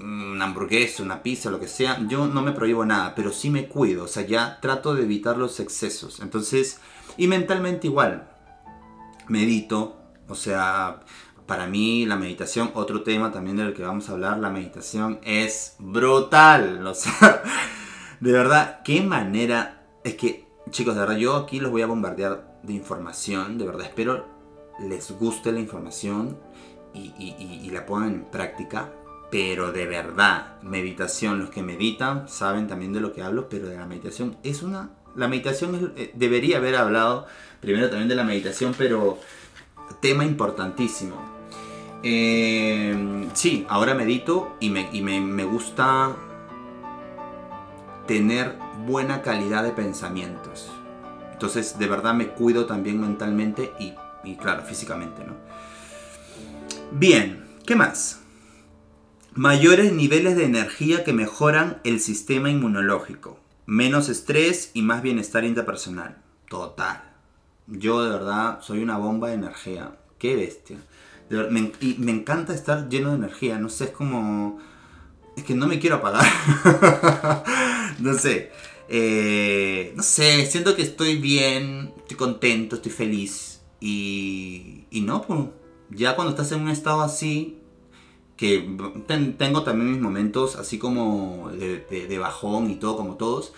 una 0.00 0.44
hamburguesa, 0.44 1.02
una 1.02 1.22
pizza, 1.22 1.50
lo 1.50 1.60
que 1.60 1.68
sea, 1.68 1.98
yo 2.08 2.26
no 2.26 2.42
me 2.42 2.52
prohíbo 2.52 2.84
nada, 2.84 3.14
pero 3.14 3.32
sí 3.32 3.50
me 3.50 3.68
cuido, 3.68 4.04
o 4.04 4.08
sea, 4.08 4.26
ya 4.26 4.60
trato 4.60 4.94
de 4.94 5.04
evitar 5.04 5.36
los 5.38 5.60
excesos, 5.60 6.20
entonces, 6.20 6.80
y 7.16 7.26
mentalmente 7.26 7.86
igual, 7.86 8.28
medito, 9.28 9.96
o 10.28 10.34
sea, 10.34 11.00
para 11.46 11.66
mí 11.66 12.06
la 12.06 12.16
meditación, 12.16 12.70
otro 12.74 13.02
tema 13.02 13.30
también 13.30 13.56
del 13.56 13.74
que 13.74 13.82
vamos 13.82 14.08
a 14.08 14.12
hablar, 14.12 14.38
la 14.38 14.50
meditación 14.50 15.18
es 15.22 15.76
brutal. 15.78 16.86
O 16.86 16.94
sea, 16.94 17.42
de 18.20 18.32
verdad, 18.32 18.80
qué 18.82 19.02
manera. 19.02 19.82
Es 20.02 20.14
que, 20.14 20.46
chicos, 20.70 20.94
de 20.94 21.00
verdad, 21.00 21.16
yo 21.16 21.36
aquí 21.36 21.60
los 21.60 21.70
voy 21.70 21.82
a 21.82 21.86
bombardear 21.86 22.58
de 22.62 22.72
información. 22.72 23.58
De 23.58 23.66
verdad, 23.66 23.86
espero 23.86 24.34
les 24.80 25.10
guste 25.12 25.52
la 25.52 25.60
información 25.60 26.38
y, 26.94 27.70
la 27.70 27.86
pongan 27.86 28.14
en 28.14 28.24
práctica. 28.24 28.92
Pero 29.30 29.72
de 29.72 29.86
verdad, 29.86 30.62
meditación, 30.62 31.40
los 31.40 31.50
que 31.50 31.62
meditan 31.62 32.28
saben 32.28 32.68
también 32.68 32.92
de 32.92 33.00
lo 33.00 33.12
que 33.12 33.22
hablo, 33.22 33.48
pero 33.48 33.68
de 33.68 33.76
la 33.76 33.86
meditación 33.86 34.36
es 34.44 34.62
una... 34.62 34.90
La 35.16 35.28
meditación 35.28 35.92
eh, 35.96 36.12
debería 36.14 36.58
haber 36.58 36.76
hablado 36.76 37.26
primero 37.60 37.88
también 37.88 38.08
de 38.08 38.14
la 38.14 38.24
meditación, 38.24 38.74
pero 38.76 39.18
tema 40.00 40.24
importantísimo 40.24 41.34
eh, 42.06 43.28
sí, 43.32 43.64
ahora 43.66 43.94
medito 43.94 44.54
y, 44.60 44.68
me, 44.68 44.90
y 44.92 45.00
me, 45.00 45.44
gusta 45.44 46.14
tener 48.06 48.58
buena 48.86 49.22
calidad 49.22 49.64
de 49.64 49.70
pensamientos. 49.70 50.70
Entonces, 51.32 51.78
de 51.78 51.86
verdad 51.86 52.12
me 52.12 52.28
cuido 52.28 52.66
también 52.66 53.00
mentalmente 53.00 53.72
y, 53.78 53.94
y, 54.22 54.36
claro, 54.36 54.64
físicamente, 54.64 55.24
¿no? 55.24 55.32
Bien, 56.92 57.42
¿qué 57.64 57.74
más? 57.74 58.20
Mayores 59.32 59.94
niveles 59.94 60.36
de 60.36 60.44
energía 60.44 61.04
que 61.04 61.14
mejoran 61.14 61.80
el 61.84 62.00
sistema 62.00 62.50
inmunológico. 62.50 63.40
Menos 63.64 64.10
estrés 64.10 64.70
y 64.74 64.82
más 64.82 65.00
bienestar 65.00 65.44
interpersonal. 65.44 66.18
Total. 66.50 67.13
Yo 67.66 68.02
de 68.02 68.10
verdad 68.10 68.60
soy 68.62 68.82
una 68.82 68.98
bomba 68.98 69.28
de 69.28 69.34
energía. 69.34 69.96
Qué 70.18 70.36
bestia. 70.36 70.78
Me, 71.28 71.72
y 71.80 71.96
me 71.98 72.12
encanta 72.12 72.54
estar 72.54 72.88
lleno 72.88 73.10
de 73.10 73.16
energía, 73.16 73.58
no 73.58 73.68
sé, 73.68 73.84
es 73.84 73.90
como... 73.90 74.58
Es 75.36 75.42
que 75.42 75.54
no 75.54 75.66
me 75.66 75.80
quiero 75.80 75.96
apagar. 75.96 76.24
no 77.98 78.14
sé. 78.14 78.52
Eh, 78.88 79.92
no 79.96 80.02
sé, 80.02 80.46
siento 80.46 80.76
que 80.76 80.82
estoy 80.82 81.16
bien, 81.16 81.92
estoy 81.98 82.16
contento, 82.16 82.76
estoy 82.76 82.92
feliz. 82.92 83.62
Y, 83.80 84.84
y 84.90 85.00
no, 85.00 85.22
pues 85.22 85.40
ya 85.90 86.14
cuando 86.14 86.30
estás 86.30 86.52
en 86.52 86.60
un 86.60 86.68
estado 86.68 87.02
así, 87.02 87.58
que 88.36 88.76
tengo 89.38 89.62
también 89.62 89.92
mis 89.92 90.00
momentos 90.00 90.56
así 90.56 90.78
como 90.78 91.50
de, 91.50 92.06
de, 92.08 92.18
bajón 92.18 92.70
y 92.70 92.76
todo 92.76 92.96
como 92.96 93.14
todos, 93.14 93.52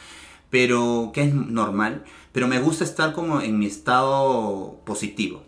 pero 0.57 1.11
que 1.13 1.21
es 1.21 1.35
normal, 1.35 2.03
pero 2.33 2.49
me 2.49 2.59
gusta 2.59 2.83
estar 2.83 3.13
como 3.13 3.43
en 3.43 3.59
mi 3.59 3.67
estado 3.67 4.81
positivo. 4.87 5.43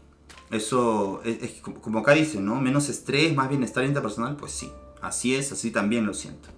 Eso 0.50 1.22
es, 1.24 1.62
como 1.62 2.00
acá 2.00 2.12
dice, 2.12 2.40
¿no? 2.40 2.60
Menos 2.60 2.90
estrés, 2.90 3.34
más 3.34 3.48
bienestar 3.48 3.84
interpersonal, 3.84 4.36
pues 4.36 4.52
sí, 4.52 4.70
así 5.00 5.34
es, 5.34 5.50
así 5.50 5.70
también 5.70 6.04
lo 6.04 6.12
siento. 6.12 6.50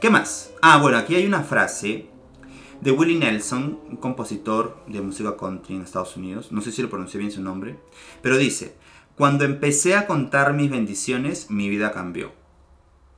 ¿Qué 0.00 0.08
más? 0.08 0.52
Ah, 0.62 0.78
bueno, 0.78 0.96
aquí 0.96 1.16
hay 1.16 1.26
una 1.26 1.42
frase 1.42 2.06
de 2.80 2.92
Willie 2.92 3.18
Nelson, 3.18 3.78
un 3.90 3.96
compositor 3.96 4.82
de 4.86 5.02
música 5.02 5.36
country 5.36 5.74
en 5.74 5.82
Estados 5.82 6.16
Unidos, 6.16 6.50
no 6.50 6.62
sé 6.62 6.72
si 6.72 6.80
lo 6.80 6.88
pronuncié 6.88 7.20
bien 7.20 7.30
su 7.30 7.42
nombre, 7.42 7.78
pero 8.22 8.38
dice, 8.38 8.74
cuando 9.16 9.44
empecé 9.44 9.96
a 9.96 10.06
contar 10.06 10.54
mis 10.54 10.70
bendiciones, 10.70 11.50
mi 11.50 11.68
vida 11.68 11.92
cambió. 11.92 12.32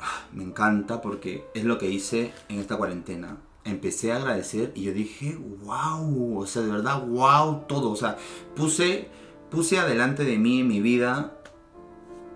Ah, 0.01 0.25
me 0.33 0.43
encanta 0.43 1.01
porque 1.01 1.45
es 1.55 1.63
lo 1.63 1.79
que 1.79 1.89
hice 1.89 2.33
en 2.49 2.59
esta 2.59 2.77
cuarentena. 2.77 3.39
Empecé 3.65 4.13
a 4.13 4.17
agradecer 4.17 4.73
y 4.75 4.83
yo 4.83 4.93
dije, 4.93 5.39
wow, 5.65 6.39
o 6.39 6.47
sea, 6.47 6.63
de 6.63 6.71
verdad, 6.71 7.05
wow, 7.07 7.65
todo. 7.67 7.91
O 7.91 7.97
sea, 7.97 8.17
puse 8.55 9.09
puse 9.55 9.79
adelante 9.79 10.25
de 10.25 10.37
mí 10.37 10.61
en 10.61 10.69
mi 10.69 10.81
vida 10.81 11.33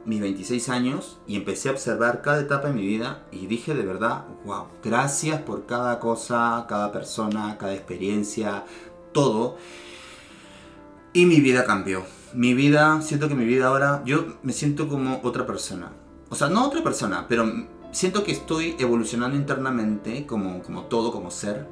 mis 0.04 0.20
26 0.20 0.68
años 0.68 1.18
y 1.26 1.36
empecé 1.36 1.68
a 1.68 1.72
observar 1.72 2.22
cada 2.22 2.40
etapa 2.40 2.68
de 2.68 2.74
mi 2.74 2.86
vida 2.86 3.26
y 3.32 3.46
dije 3.46 3.74
de 3.74 3.84
verdad, 3.84 4.24
wow, 4.46 4.68
gracias 4.82 5.42
por 5.42 5.66
cada 5.66 5.98
cosa, 5.98 6.64
cada 6.68 6.92
persona, 6.92 7.58
cada 7.58 7.74
experiencia, 7.74 8.64
todo. 9.12 9.56
Y 11.12 11.26
mi 11.26 11.40
vida 11.40 11.64
cambió. 11.64 12.04
Mi 12.32 12.54
vida, 12.54 13.02
siento 13.02 13.28
que 13.28 13.34
mi 13.34 13.44
vida 13.44 13.66
ahora, 13.66 14.02
yo 14.04 14.38
me 14.42 14.52
siento 14.52 14.88
como 14.88 15.20
otra 15.24 15.46
persona. 15.46 15.92
O 16.30 16.36
sea, 16.36 16.48
no 16.48 16.66
otra 16.66 16.82
persona, 16.82 17.26
pero 17.28 17.44
siento 17.92 18.24
que 18.24 18.32
estoy 18.32 18.76
evolucionando 18.78 19.36
internamente 19.36 20.26
como, 20.26 20.62
como 20.62 20.84
todo, 20.84 21.12
como 21.12 21.30
ser 21.30 21.66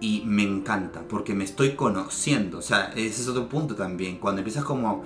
y 0.00 0.22
me 0.26 0.42
encanta 0.42 1.02
porque 1.08 1.34
me 1.34 1.44
estoy 1.44 1.74
conociendo. 1.74 2.58
O 2.58 2.62
sea, 2.62 2.92
ese 2.94 3.22
es 3.22 3.28
otro 3.28 3.48
punto 3.48 3.74
también. 3.74 4.18
Cuando 4.18 4.40
empiezas 4.40 4.64
como... 4.64 5.04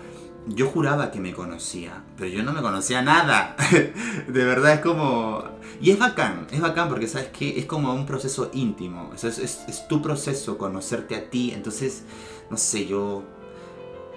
Yo 0.49 0.69
juraba 0.69 1.11
que 1.11 1.19
me 1.19 1.33
conocía, 1.33 2.05
pero 2.17 2.31
yo 2.31 2.45
no 2.45 2.53
me 2.53 2.63
conocía 2.63 3.03
nada. 3.03 3.57
de 4.29 4.45
verdad 4.45 4.75
es 4.75 4.81
como... 4.81 5.43
Y 5.81 5.91
es 5.91 5.99
bacán, 5.99 6.47
es 6.53 6.61
bacán 6.61 6.89
porque 6.89 7.09
sabes 7.09 7.31
que 7.31 7.59
es 7.59 7.67
como 7.67 7.93
un 7.93 8.07
proceso 8.07 8.51
íntimo. 8.53 9.11
es, 9.13 9.25
es 9.25 9.89
tu 9.89 10.01
proceso 10.01 10.57
conocerte 10.57 11.17
a 11.17 11.31
ti. 11.31 11.51
Entonces, 11.53 12.05
no 12.49 12.57
sé, 12.57 12.87
yo 12.87 13.25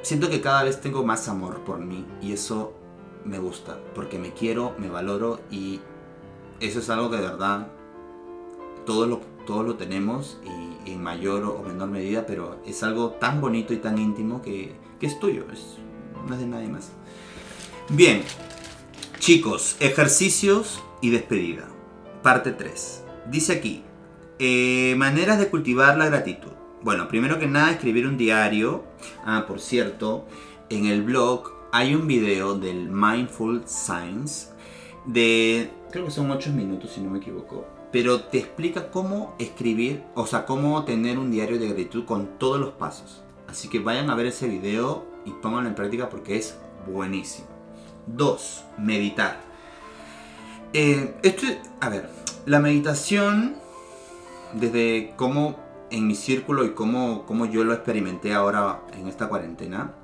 siento 0.02 0.30
que 0.30 0.42
cada 0.42 0.64
vez 0.64 0.82
tengo 0.82 1.04
más 1.04 1.28
amor 1.28 1.64
por 1.64 1.80
mí 1.80 2.06
y 2.22 2.34
eso 2.34 2.74
me 3.26 3.40
gusta 3.40 3.78
porque 3.96 4.18
me 4.18 4.34
quiero, 4.34 4.76
me 4.78 4.90
valoro 4.90 5.42
y 5.52 5.82
eso 6.60 6.80
es 6.80 6.90
algo 6.90 7.10
que 7.10 7.18
de 7.18 7.24
verdad 7.24 7.68
todos 8.86 9.08
lo, 9.08 9.22
todos 9.46 9.66
lo 9.66 9.76
tenemos 9.76 10.40
y 10.46 10.70
en 10.92 11.02
mayor 11.02 11.44
o 11.44 11.64
menor 11.64 11.90
medida, 11.90 12.26
pero 12.26 12.60
es 12.66 12.84
algo 12.84 13.12
tan 13.12 13.42
bonito 13.42 13.74
y 13.74 13.78
tan 13.78 13.98
íntimo 13.98 14.42
que, 14.42 14.74
es 15.02 15.20
tuyo, 15.20 15.46
es, 15.52 15.78
no 16.28 16.34
es 16.34 16.40
de 16.40 16.48
nadie 16.48 16.68
más. 16.68 16.92
Bien, 17.90 18.24
chicos, 19.20 19.78
ejercicios 19.80 20.82
y 21.02 21.10
despedida. 21.10 21.68
Parte 22.24 22.52
3. 22.52 23.04
Dice 23.30 23.54
aquí, 23.54 23.84
eh, 24.40 24.96
maneras 24.98 25.40
de 25.40 25.50
cultivar 25.50 25.98
la 25.98 26.08
gratitud. 26.08 26.52
Bueno, 26.82 27.08
primero 27.08 27.40
que 27.40 27.48
nada, 27.48 27.72
escribir 27.72 28.08
un 28.08 28.18
diario. 28.18 28.84
Ah, 29.26 29.46
por 29.48 29.60
cierto, 29.60 30.26
en 30.70 30.86
el 30.86 31.04
blog 31.04 31.52
hay 31.72 31.96
un 31.96 32.08
video 32.08 32.56
del 32.56 32.90
Mindful 32.90 33.64
Science 33.68 34.50
de, 35.06 35.70
creo 35.92 36.06
que 36.06 36.12
son 36.12 36.30
8 36.32 36.52
minutos 36.52 36.92
si 36.92 37.02
no 37.02 37.10
me 37.10 37.20
equivoco 37.20 37.66
pero 37.92 38.22
te 38.22 38.38
explica 38.38 38.92
cómo 38.92 39.36
escribir, 39.40 40.04
o 40.14 40.28
sea, 40.28 40.46
cómo 40.46 40.84
tener 40.86 41.18
un 41.18 41.32
diario 41.32 41.58
de 41.58 41.68
gratitud 41.68 42.06
con 42.06 42.38
todos 42.38 42.60
los 42.60 42.74
pasos. 42.74 43.24
Así 43.48 43.68
que 43.68 43.80
vayan 43.80 44.10
a 44.10 44.16
ver 44.16 44.28
ese 44.28 44.48
video 44.48 45.06
y 45.26 45.32
pónganlo 45.32 45.70
en 45.70 45.76
práctica 45.76 46.10
porque 46.10 46.38
es 46.38 46.58
buenísimo. 46.88 47.48
2. 48.06 48.64
Meditar. 48.78 49.42
Eh, 50.74 51.16
esto, 51.24 51.48
a 51.80 51.90
ver, 51.90 52.10
la 52.46 52.60
meditación, 52.60 53.56
desde 54.54 55.14
cómo 55.16 55.58
en 55.90 56.06
mi 56.06 56.14
círculo 56.14 56.66
y 56.66 56.74
cómo, 56.74 57.26
cómo 57.26 57.48
yo 57.48 57.64
lo 57.64 57.74
experimenté 57.74 58.36
ahora 58.36 58.84
en 58.94 59.08
esta 59.08 59.30
cuarentena, 59.30 59.96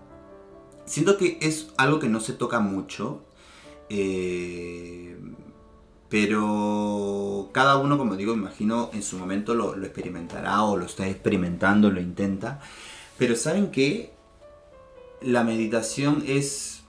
siento 0.85 1.17
que 1.17 1.37
es 1.41 1.71
algo 1.77 1.99
que 1.99 2.09
no 2.09 2.19
se 2.19 2.33
toca 2.33 2.59
mucho. 2.59 3.21
Eh, 3.89 5.19
pero 6.09 7.49
cada 7.51 7.77
uno, 7.77 7.97
como 7.97 8.15
digo, 8.15 8.33
imagino 8.33 8.89
en 8.93 9.03
su 9.03 9.17
momento 9.17 9.55
lo, 9.55 9.75
experimentará 9.83 10.63
o 10.63 10.77
lo 10.77 10.85
está 10.85 11.07
experimentando, 11.07 11.89
lo 11.89 11.99
intenta. 11.99 12.61
Pero 13.17 13.35
¿saben 13.35 13.71
qué? 13.71 14.13
La 15.21 15.43
meditación 15.43 16.23
es 16.27 16.83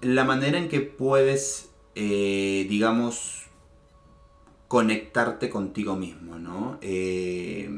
la 0.00 0.24
manera 0.24 0.58
en 0.58 0.68
que 0.68 0.80
puedes, 0.80 1.70
eh, 1.94 2.66
digamos, 2.68 3.46
conectarte 4.68 5.50
contigo 5.50 5.96
mismo, 5.96 6.38
¿no? 6.38 6.78
Eh, 6.80 7.68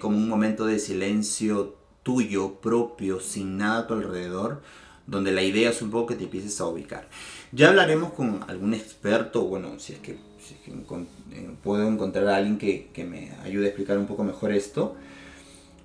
como 0.00 0.16
un 0.16 0.28
momento 0.28 0.64
de 0.64 0.78
silencio 0.78 1.76
tuyo, 2.02 2.54
propio, 2.60 3.20
sin 3.20 3.58
nada 3.58 3.80
a 3.80 3.86
tu 3.86 3.94
alrededor, 3.94 4.62
donde 5.06 5.32
la 5.32 5.42
idea 5.42 5.70
es 5.70 5.82
un 5.82 5.90
poco 5.90 6.06
que 6.06 6.14
te 6.14 6.24
empieces 6.24 6.60
a 6.60 6.66
ubicar. 6.66 7.08
Ya 7.54 7.68
hablaremos 7.68 8.12
con 8.14 8.44
algún 8.48 8.74
experto, 8.74 9.44
bueno, 9.44 9.78
si 9.78 9.92
es 9.92 10.00
que, 10.00 10.12
eh, 10.12 11.50
puedo 11.62 11.86
encontrar 11.86 12.26
a 12.26 12.36
alguien 12.36 12.58
que, 12.58 12.90
que, 12.92 13.04
me 13.04 13.30
ayude 13.44 13.66
a 13.66 13.68
explicar 13.68 13.96
un 13.96 14.06
poco 14.06 14.24
mejor 14.24 14.50
esto. 14.50 14.96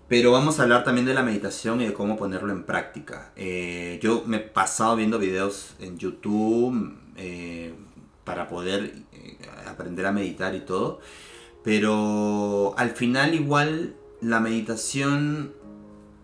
Pero 0.07 0.31
vamos 0.31 0.59
a 0.59 0.63
hablar 0.63 0.83
también 0.83 1.05
de 1.05 1.13
la 1.13 1.21
meditación 1.21 1.79
y 1.81 1.85
de 1.85 1.93
cómo 1.93 2.17
ponerlo 2.17 2.51
en 2.51 2.63
práctica. 2.63 3.31
Eh, 3.35 3.99
yo 4.01 4.23
me 4.25 4.37
he 4.37 4.39
pasado 4.39 4.95
viendo 4.95 5.19
videos 5.19 5.75
en 5.79 5.99
YouTube 5.99 6.97
eh, 7.17 7.75
para 8.23 8.47
poder 8.47 9.03
aprender 9.67 10.07
a 10.07 10.11
meditar 10.11 10.55
y 10.55 10.61
todo. 10.61 10.99
Pero 11.63 12.73
al 12.77 12.89
final 12.91 13.35
igual 13.35 13.95
la 14.21 14.39
meditación 14.39 15.53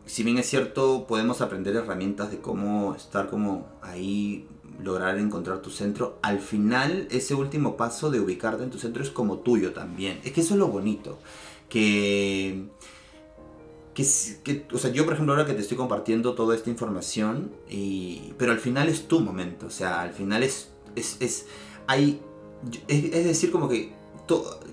si 0.06 0.24
bien 0.24 0.38
es 0.38 0.48
cierto, 0.48 1.08
podemos 1.08 1.42
aprender 1.42 1.76
herramientas 1.76 2.30
de 2.30 2.38
cómo 2.38 2.94
estar 2.96 3.28
como 3.28 3.68
ahí, 3.82 4.48
lograr 4.84 5.18
encontrar 5.18 5.62
tu 5.62 5.70
centro, 5.70 6.20
al 6.22 6.40
final 6.40 7.08
ese 7.12 7.36
último 7.36 7.78
paso 7.78 8.12
de 8.12 8.20
ubicarte 8.20 8.64
en 8.64 8.70
tu 8.70 8.78
centro 8.78 9.04
es 9.04 9.10
como 9.10 9.40
tuyo 9.40 9.74
también. 9.74 10.20
Es 10.24 10.34
que 10.34 10.42
eso 10.42 10.54
es 10.54 10.60
lo 10.60 10.68
bonito, 10.68 11.18
que... 11.70 12.66
Que, 13.94 14.66
o 14.74 14.78
sea, 14.78 14.92
yo 14.92 15.06
por 15.06 15.14
ejemplo 15.14 15.34
ahora 15.34 15.46
que 15.46 15.54
te 15.54 15.62
estoy 15.62 15.78
compartiendo 15.78 16.36
toda 16.36 16.54
esta 16.54 16.70
información, 16.70 17.50
y, 17.70 18.34
pero 18.38 18.52
al 18.52 18.60
final 18.60 18.90
es 18.90 19.08
tu 19.08 19.22
momento, 19.22 19.68
o 19.68 19.70
sea, 19.70 20.02
al 20.02 20.12
final 20.12 20.44
es, 20.44 20.70
es, 20.98 21.16
es 21.22 21.46
hay, 21.88 22.20
es, 22.90 23.24
decir, 23.24 23.52
como 23.52 23.70
que 23.70 23.94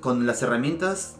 con 0.00 0.26
las 0.26 0.42
herramientas 0.42 1.18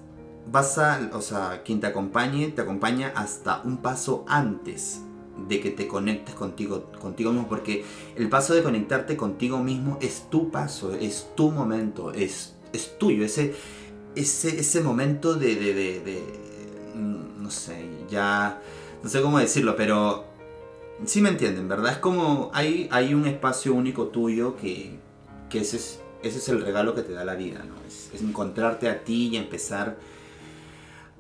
vas 0.51 0.79
a, 0.79 1.11
o 1.13 1.23
sea, 1.23 1.63
quien 1.65 1.79
te 1.79 1.87
acompañe, 1.87 2.49
te 2.49 2.63
acompaña 2.63 3.13
hasta 3.15 3.63
un 3.63 3.77
paso 3.77 4.25
antes 4.27 5.03
de 5.49 5.61
que 5.61 5.71
te 5.71 5.87
conectes 5.89 6.35
contigo, 6.35 6.85
contigo 7.01 7.33
mismo, 7.33 7.49
porque 7.49 7.85
el 8.17 8.29
paso 8.29 8.55
de 8.55 8.63
conectarte 8.63 9.17
contigo 9.17 9.59
mismo 9.59 9.99
es 10.01 10.29
tu 10.31 10.51
paso, 10.51 10.93
es 10.95 11.31
tu 11.35 11.51
momento, 11.51 12.13
es, 12.13 12.55
es 12.73 12.99
tuyo, 12.99 13.25
ese, 13.25 13.55
ese, 14.15 14.61
ese 14.61 14.81
momento 14.81 15.35
de, 15.35 15.55
de, 15.57 15.75
de, 15.75 16.23
mm, 16.95 17.43
no 17.43 17.51
sé, 17.51 17.85
ya, 18.11 18.61
no 19.03 19.09
sé 19.09 19.23
cómo 19.23 19.39
decirlo, 19.39 19.75
pero 19.77 20.25
sí 21.05 21.21
me 21.21 21.31
entienden, 21.31 21.69
¿verdad? 21.69 21.93
Es 21.93 21.99
como, 21.99 22.51
hay, 22.53 22.89
hay 22.91 23.15
un 23.15 23.27
espacio 23.27 23.75
único 23.75 24.09
tuyo 24.09 24.57
que, 24.57 24.99
que 25.49 25.61
ese, 25.61 25.79
es, 25.79 26.01
ese 26.23 26.39
es 26.39 26.49
el 26.49 26.63
regalo 26.63 26.95
que 26.95 27.03
te 27.03 27.13
da 27.13 27.25
la 27.25 27.35
vida, 27.35 27.65
¿no? 27.65 27.75
Es, 27.87 28.11
es 28.13 28.23
encontrarte 28.23 28.89
a 28.89 29.03
ti 29.03 29.29
y 29.33 29.37
empezar 29.37 29.97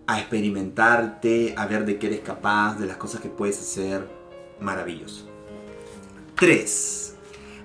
a 0.06 0.20
experimentarte, 0.20 1.54
a 1.56 1.66
ver 1.66 1.84
de 1.84 1.98
qué 1.98 2.08
eres 2.08 2.20
capaz, 2.20 2.78
de 2.78 2.86
las 2.86 2.96
cosas 2.96 3.20
que 3.20 3.28
puedes 3.28 3.58
hacer. 3.60 4.08
Maravilloso. 4.60 5.28
3. 6.36 7.14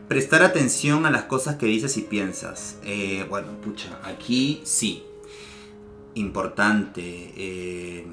Prestar 0.08 0.44
atención 0.44 1.06
a 1.06 1.12
las 1.12 1.24
cosas 1.24 1.56
que 1.56 1.66
dices 1.66 1.98
y 1.98 2.02
piensas. 2.02 2.78
Eh, 2.84 3.26
bueno, 3.30 3.60
pucha, 3.62 4.00
aquí 4.04 4.62
sí. 4.64 5.04
Importante. 6.14 7.34
Eh, 7.36 8.08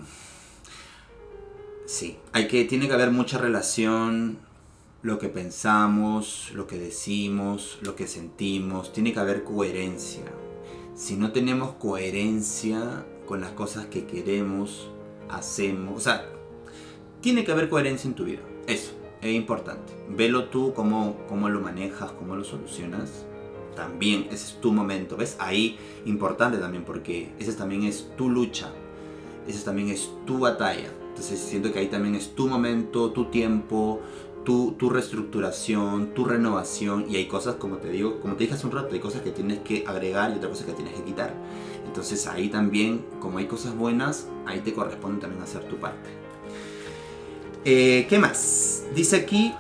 sí, 1.87 2.17
hay 2.33 2.49
que, 2.49 2.65
tiene 2.65 2.89
que 2.89 2.95
haber 2.95 3.11
mucha 3.11 3.39
relación 3.39 4.39
lo 5.03 5.19
que 5.19 5.29
pensamos, 5.29 6.51
lo 6.55 6.67
que 6.67 6.79
decimos, 6.79 7.79
lo 7.83 7.95
que 7.95 8.07
sentimos. 8.07 8.93
Tiene 8.93 9.13
que 9.13 9.21
haber 9.21 9.45
coherencia. 9.45 10.25
Si 10.95 11.17
no 11.17 11.31
tenemos 11.31 11.75
coherencia, 11.75 13.05
con 13.27 13.41
las 13.41 13.53
cosas 13.53 13.87
que 13.87 14.05
queremos, 14.07 14.89
hacemos. 15.29 15.97
O 15.97 16.01
sea, 16.01 16.29
tiene 17.21 17.45
que 17.45 17.53
haber 17.53 17.69
coherencia 17.69 18.09
en 18.09 18.15
tu 18.15 18.25
vida. 18.25 18.41
Eso, 18.67 18.93
es 19.23 19.35
importante. 19.35 19.93
Velo 20.09 20.47
tú 20.47 20.73
cómo, 20.75 21.17
cómo 21.29 21.49
lo 21.49 21.61
manejas, 21.61 22.13
cómo 22.13 22.37
lo 22.37 22.45
solucionas. 22.45 23.25
También 23.75 24.27
ese 24.31 24.35
es 24.35 24.61
tu 24.61 24.73
momento. 24.73 25.17
¿Ves? 25.17 25.37
Ahí 25.39 25.79
importante 26.05 26.59
también 26.59 26.85
porque 26.85 27.33
ese 27.39 27.53
también 27.55 27.83
es 27.83 28.11
tu 28.17 28.29
lucha. 28.29 28.71
Ese 29.49 29.65
también 29.65 29.89
es 29.89 30.11
tu 30.27 30.39
batalla. 30.39 30.91
Entonces 31.09 31.39
siento 31.39 31.73
que 31.73 31.79
ahí 31.79 31.89
también 31.89 32.15
es 32.15 32.35
tu 32.35 32.49
momento, 32.49 33.13
tu 33.13 33.27
tiempo, 33.27 34.01
tu, 34.45 34.73
tu, 34.73 34.91
reestructuración, 34.91 36.15
tu 36.15 36.25
renovación 36.25 37.07
y 37.09 37.17
hay 37.17 37.27
cosas, 37.27 37.57
como 37.57 37.77
te 37.77 37.91
digo, 37.91 38.21
como 38.21 38.35
te 38.35 38.45
dije 38.45 38.55
hace 38.55 38.67
un 38.67 38.73
rato, 38.73 38.93
hay 38.93 39.01
cosas 39.01 39.23
que 39.23 39.31
tienes 39.31 39.61
que 39.61 39.85
agregar 39.87 40.31
y 40.31 40.35
otras 40.37 40.51
cosas 40.51 40.67
que 40.67 40.73
tienes 40.73 40.95
que 40.95 41.03
quitar. 41.03 41.35
Entonces 41.87 42.27
ahí 42.27 42.49
también, 42.49 43.05
como 43.21 43.39
hay 43.39 43.47
cosas 43.47 43.77
buenas, 43.77 44.29
ahí 44.47 44.61
te 44.61 44.73
corresponde 44.73 45.21
también 45.21 45.43
hacer 45.43 45.65
tu 45.65 45.77
parte. 45.77 46.11
Eh, 47.65 48.07
¿Qué 48.11 48.19
más? 48.19 48.85
Dice 48.95 49.17
aquí, 49.17 49.55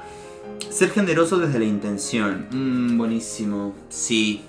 ser 0.69 0.91
generoso 0.91 1.39
desde 1.39 1.59
la 1.59 1.65
intención. 1.65 2.49
Mm, 2.51 2.99
buenísimo. 2.99 3.75
Sí. 3.89 4.43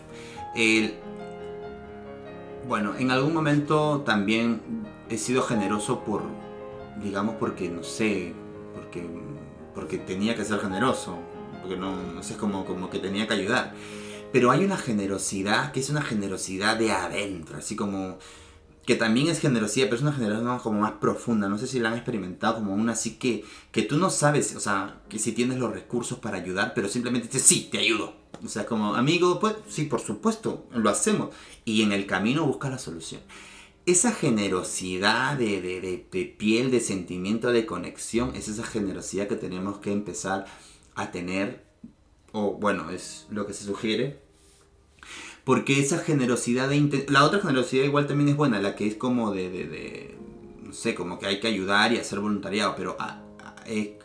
bueno, 2.67 2.95
en 2.97 3.11
algún 3.11 3.33
momento 3.33 4.01
también 4.05 4.61
he 5.09 5.17
sido 5.17 5.43
generoso 5.43 6.03
por, 6.03 6.23
digamos, 7.01 7.35
porque, 7.39 7.69
no 7.69 7.83
sé, 7.83 8.33
porque, 8.73 9.05
porque 9.75 9.97
tenía 9.97 10.35
que 10.35 10.45
ser 10.45 10.59
generoso. 10.59 11.19
Porque 11.61 11.77
no, 11.77 11.95
no 12.13 12.23
sé, 12.23 12.37
como, 12.37 12.65
como 12.65 12.89
que 12.89 12.99
tenía 12.99 13.27
que 13.27 13.33
ayudar. 13.35 13.73
Pero 14.31 14.51
hay 14.51 14.65
una 14.65 14.77
generosidad 14.77 15.71
que 15.71 15.79
es 15.79 15.89
una 15.89 16.01
generosidad 16.01 16.77
de 16.77 16.91
adentro, 16.91 17.57
así 17.57 17.75
como 17.75 18.17
que 18.85 18.95
también 18.95 19.27
es 19.27 19.39
generosidad, 19.39 19.85
pero 19.85 19.95
es 19.95 20.01
una 20.03 20.13
generosidad 20.13 20.61
como 20.61 20.81
más 20.81 20.93
profunda. 20.93 21.49
No 21.49 21.57
sé 21.57 21.67
si 21.67 21.79
la 21.79 21.89
han 21.89 21.95
experimentado 21.95 22.55
como 22.55 22.73
una 22.73 22.93
así 22.93 23.15
que, 23.15 23.43
que 23.71 23.81
tú 23.81 23.97
no 23.97 24.09
sabes, 24.09 24.55
o 24.55 24.59
sea, 24.59 25.01
que 25.09 25.17
si 25.17 25.31
tienes 25.31 25.57
los 25.57 25.73
recursos 25.73 26.19
para 26.19 26.37
ayudar, 26.37 26.73
pero 26.75 26.87
simplemente 26.87 27.27
dices, 27.27 27.43
sí, 27.43 27.67
te 27.71 27.79
ayudo. 27.79 28.13
O 28.43 28.47
sea, 28.47 28.65
como 28.65 28.95
amigo, 28.95 29.39
pues 29.39 29.55
sí, 29.67 29.85
por 29.85 30.01
supuesto, 30.01 30.67
lo 30.73 30.89
hacemos. 30.89 31.29
Y 31.63 31.81
en 31.81 31.91
el 31.91 32.05
camino 32.05 32.45
busca 32.45 32.69
la 32.69 32.77
solución. 32.77 33.21
Esa 33.85 34.11
generosidad 34.11 35.37
de, 35.37 35.61
de, 35.61 35.81
de, 35.81 36.05
de 36.11 36.25
piel, 36.25 36.71
de 36.71 36.79
sentimiento, 36.79 37.51
de 37.51 37.65
conexión, 37.65 38.35
es 38.35 38.47
esa 38.47 38.63
generosidad 38.63 39.27
que 39.27 39.35
tenemos 39.35 39.77
que 39.77 39.91
empezar 39.91 40.45
a 40.95 41.11
tener, 41.11 41.63
o 42.31 42.53
bueno, 42.53 42.89
es 42.89 43.27
lo 43.29 43.45
que 43.45 43.53
se 43.53 43.65
sugiere, 43.65 44.19
porque 45.43 45.79
esa 45.79 45.99
generosidad 45.99 46.69
de... 46.69 47.05
La 47.09 47.23
otra 47.23 47.39
generosidad 47.39 47.83
igual 47.83 48.07
también 48.07 48.29
es 48.29 48.35
buena, 48.35 48.59
la 48.59 48.75
que 48.75 48.87
es 48.87 48.95
como 48.95 49.31
de, 49.31 49.49
de, 49.49 50.17
no 50.63 50.73
sé, 50.73 50.95
como 50.95 51.19
que 51.19 51.27
hay 51.27 51.39
que 51.39 51.47
ayudar 51.47 51.93
y 51.93 51.97
hacer 51.97 52.19
voluntariado, 52.19 52.73
pero 52.75 52.97
eh, 53.67 53.99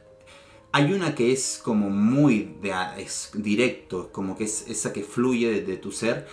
hay 0.73 0.93
una 0.93 1.15
que 1.15 1.33
es 1.33 1.61
como 1.63 1.89
muy 1.89 2.57
de, 2.61 2.73
es 2.99 3.31
directo, 3.35 4.11
como 4.13 4.37
que 4.37 4.45
es 4.45 4.67
esa 4.69 4.93
que 4.93 5.03
fluye 5.03 5.63
de, 5.63 5.77
tu 5.77 5.93
ser. 5.93 6.29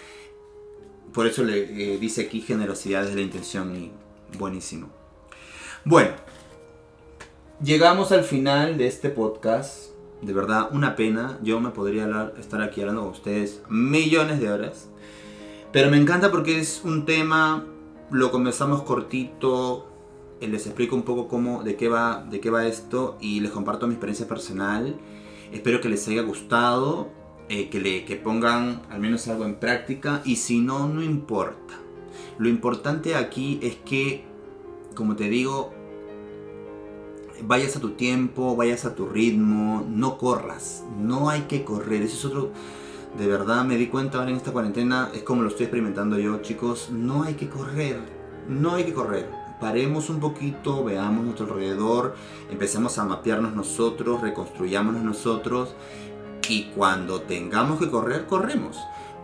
Por 1.13 1.28
eso 1.28 1.43
le 1.43 1.93
eh, 1.93 1.98
dice 1.98 2.24
aquí 2.24 2.41
generosidad 2.41 3.04
desde 3.04 3.15
la 3.15 3.22
intención 3.22 3.76
y 3.76 3.91
buenísimo. 4.38 4.89
Bueno, 5.86 6.12
llegamos 7.62 8.12
al 8.12 8.24
final 8.24 8.78
de 8.78 8.88
este 8.88 9.10
podcast. 9.10 9.91
De 10.22 10.34
verdad, 10.34 10.70
una 10.72 10.95
pena. 10.95 11.38
Yo 11.43 11.60
me 11.60 11.70
podría 11.70 12.32
estar 12.39 12.62
aquí 12.62 12.82
hablando 12.82 13.03
con 13.03 13.12
ustedes 13.12 13.62
millones 13.70 14.39
de 14.39 14.51
horas. 14.51 14.89
Pero 15.72 15.91
me 15.91 15.97
encanta 15.97 16.32
porque 16.32 16.60
es 16.60 16.82
un 16.84 17.05
tema, 17.05 17.66
lo 18.10 18.32
comenzamos 18.32 18.84
cortito, 18.84 19.88
eh, 20.39 20.47
les 20.47 20.66
explico 20.66 20.95
un 20.95 21.03
poco 21.03 21.28
cómo, 21.28 21.64
de 21.64 21.76
qué 21.76 21.89
va, 21.89 22.26
de 22.30 22.39
qué 22.39 22.49
va 22.49 22.66
esto 22.66 23.18
y 23.20 23.41
les 23.41 23.51
comparto 23.51 23.86
mi 23.88 23.93
experiencia 23.93 24.28
personal. 24.28 24.95
Espero 25.51 25.82
que 25.82 25.89
les 25.89 26.08
haya 26.08 26.22
gustado, 26.22 27.10
eh, 27.50 27.70
que, 27.70 27.80
le, 27.80 28.04
que 28.04 28.18
pongan 28.18 28.82
al 28.89 29.00
menos 29.00 29.28
algo 29.28 29.45
en 29.45 29.56
práctica 29.56 30.22
y 30.26 30.36
si 30.36 30.60
no, 30.60 30.88
no 30.88 31.02
importa. 31.02 31.76
Lo 32.38 32.50
importante 32.50 33.16
aquí 33.16 33.60
es 33.62 33.76
que, 33.78 34.26
como 34.93 35.16
te 35.16 35.30
digo, 35.30 35.74
vayas 37.43 37.76
a 37.76 37.80
tu 37.80 37.91
tiempo, 37.91 38.56
vayas 38.56 38.86
a 38.86 38.95
tu 38.95 39.08
ritmo, 39.08 39.86
no 39.88 40.18
corras, 40.18 40.84
no 41.00 41.30
hay 41.30 41.41
que 41.41 41.64
correr, 41.64 42.02
eso 42.02 42.18
es 42.18 42.26
otro 42.26 42.52
De 43.18 43.28
verdad 43.28 43.64
me 43.64 43.78
di 43.78 43.88
cuenta 43.88 44.20
ahora 44.20 44.32
en 44.32 44.38
esta 44.38 44.52
cuarentena, 44.52 45.10
es 45.14 45.24
como 45.24 45.41
lo 45.41 45.50
estoy 45.50 45.66
experimentando 45.66 46.20
yo, 46.20 46.41
chicos, 46.41 46.89
no 46.91 47.24
hay 47.24 47.36
que 47.36 47.50
correr, 47.50 48.00
no 48.48 48.76
hay 48.76 48.84
que 48.84 48.93
correr. 48.93 49.30
Paremos 49.60 50.12
un 50.12 50.20
poquito, 50.20 50.84
veamos 50.84 51.26
nuestro 51.26 51.48
alrededor, 51.48 52.14
empecemos 52.52 53.00
a 53.00 53.06
mapearnos 53.06 53.56
nosotros, 53.56 54.22
reconstruyámonos 54.22 55.02
nosotros 55.02 55.74
y 56.50 56.72
cuando 56.76 57.22
tengamos 57.22 57.80
que 57.80 57.89
correr, 57.89 58.26
corremos. 58.26 58.78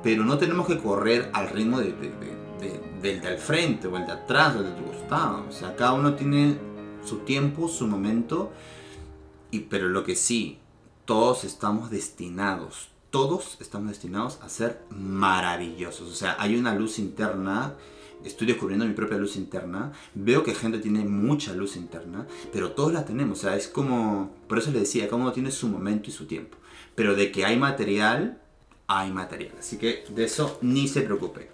Pero 0.04 0.26
no 0.26 0.38
tenemos 0.38 0.68
que 0.68 0.80
correr 0.80 1.30
al 1.34 1.50
ritmo 1.50 1.80
de, 1.80 1.94
de- 1.94 2.10
de- 2.10 2.38
de- 2.60 2.82
del 3.02 3.22
de 3.22 3.28
al 3.28 3.38
frente 3.38 3.88
o 3.88 3.98
el 3.98 4.06
de 4.06 4.12
atrás 4.12 4.56
o 4.56 4.60
el 4.60 4.66
de 4.66 4.72
tu 4.72 4.84
costado. 4.86 5.46
O 5.48 5.52
sea, 5.52 5.76
cada 5.76 5.94
uno 5.94 6.14
tiene 6.16 6.58
su 7.06 7.20
tiempo, 7.20 7.68
su 7.68 7.88
momento. 7.88 8.52
Y, 9.52 9.60
pero 9.60 9.88
lo 9.90 10.04
que 10.04 10.16
sí, 10.16 10.58
todos 11.06 11.44
estamos 11.44 11.90
destinados, 11.90 12.90
todos 13.12 13.58
estamos 13.62 13.90
destinados 13.90 14.40
a 14.42 14.50
ser 14.50 14.82
maravillosos. 14.90 16.10
O 16.12 16.16
sea, 16.16 16.36
hay 16.40 16.56
una 16.56 16.74
luz 16.76 17.00
interna. 17.00 17.74
Estoy 18.26 18.48
descubriendo 18.48 18.86
mi 18.86 18.94
propia 18.94 19.18
luz 19.18 19.36
interna. 19.36 19.92
Veo 20.16 20.44
que 20.44 20.56
gente 20.56 20.80
tiene 20.80 21.04
mucha 21.04 21.54
luz 21.54 21.76
interna, 21.76 22.26
pero 22.54 22.72
todos 22.72 22.94
la 22.94 23.04
tenemos. 23.06 23.40
O 23.40 23.42
sea, 23.42 23.56
es 23.56 23.68
como. 23.68 24.32
Por 24.48 24.58
eso 24.60 24.72
le 24.72 24.80
decía, 24.80 25.06
cada 25.10 25.22
uno 25.22 25.34
tiene 25.34 25.52
su 25.52 25.68
momento 25.68 26.10
y 26.10 26.14
su 26.14 26.26
tiempo. 26.26 26.58
Pero 26.96 27.16
de 27.16 27.32
que 27.32 27.46
hay 27.46 27.58
material, 27.58 28.40
hay 28.88 29.12
material. 29.12 29.54
Así 29.60 29.78
que 29.78 30.06
de 30.10 30.26
eso 30.26 30.60
ni 30.62 30.88
se 30.88 31.02
preocupe. 31.02 31.50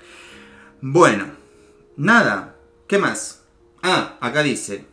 Bueno, 0.81 1.25
nada. 1.97 2.55
¿Qué 2.87 2.97
más? 2.97 3.43
Ah, 3.81 4.17
acá 4.19 4.43
dice. 4.43 4.85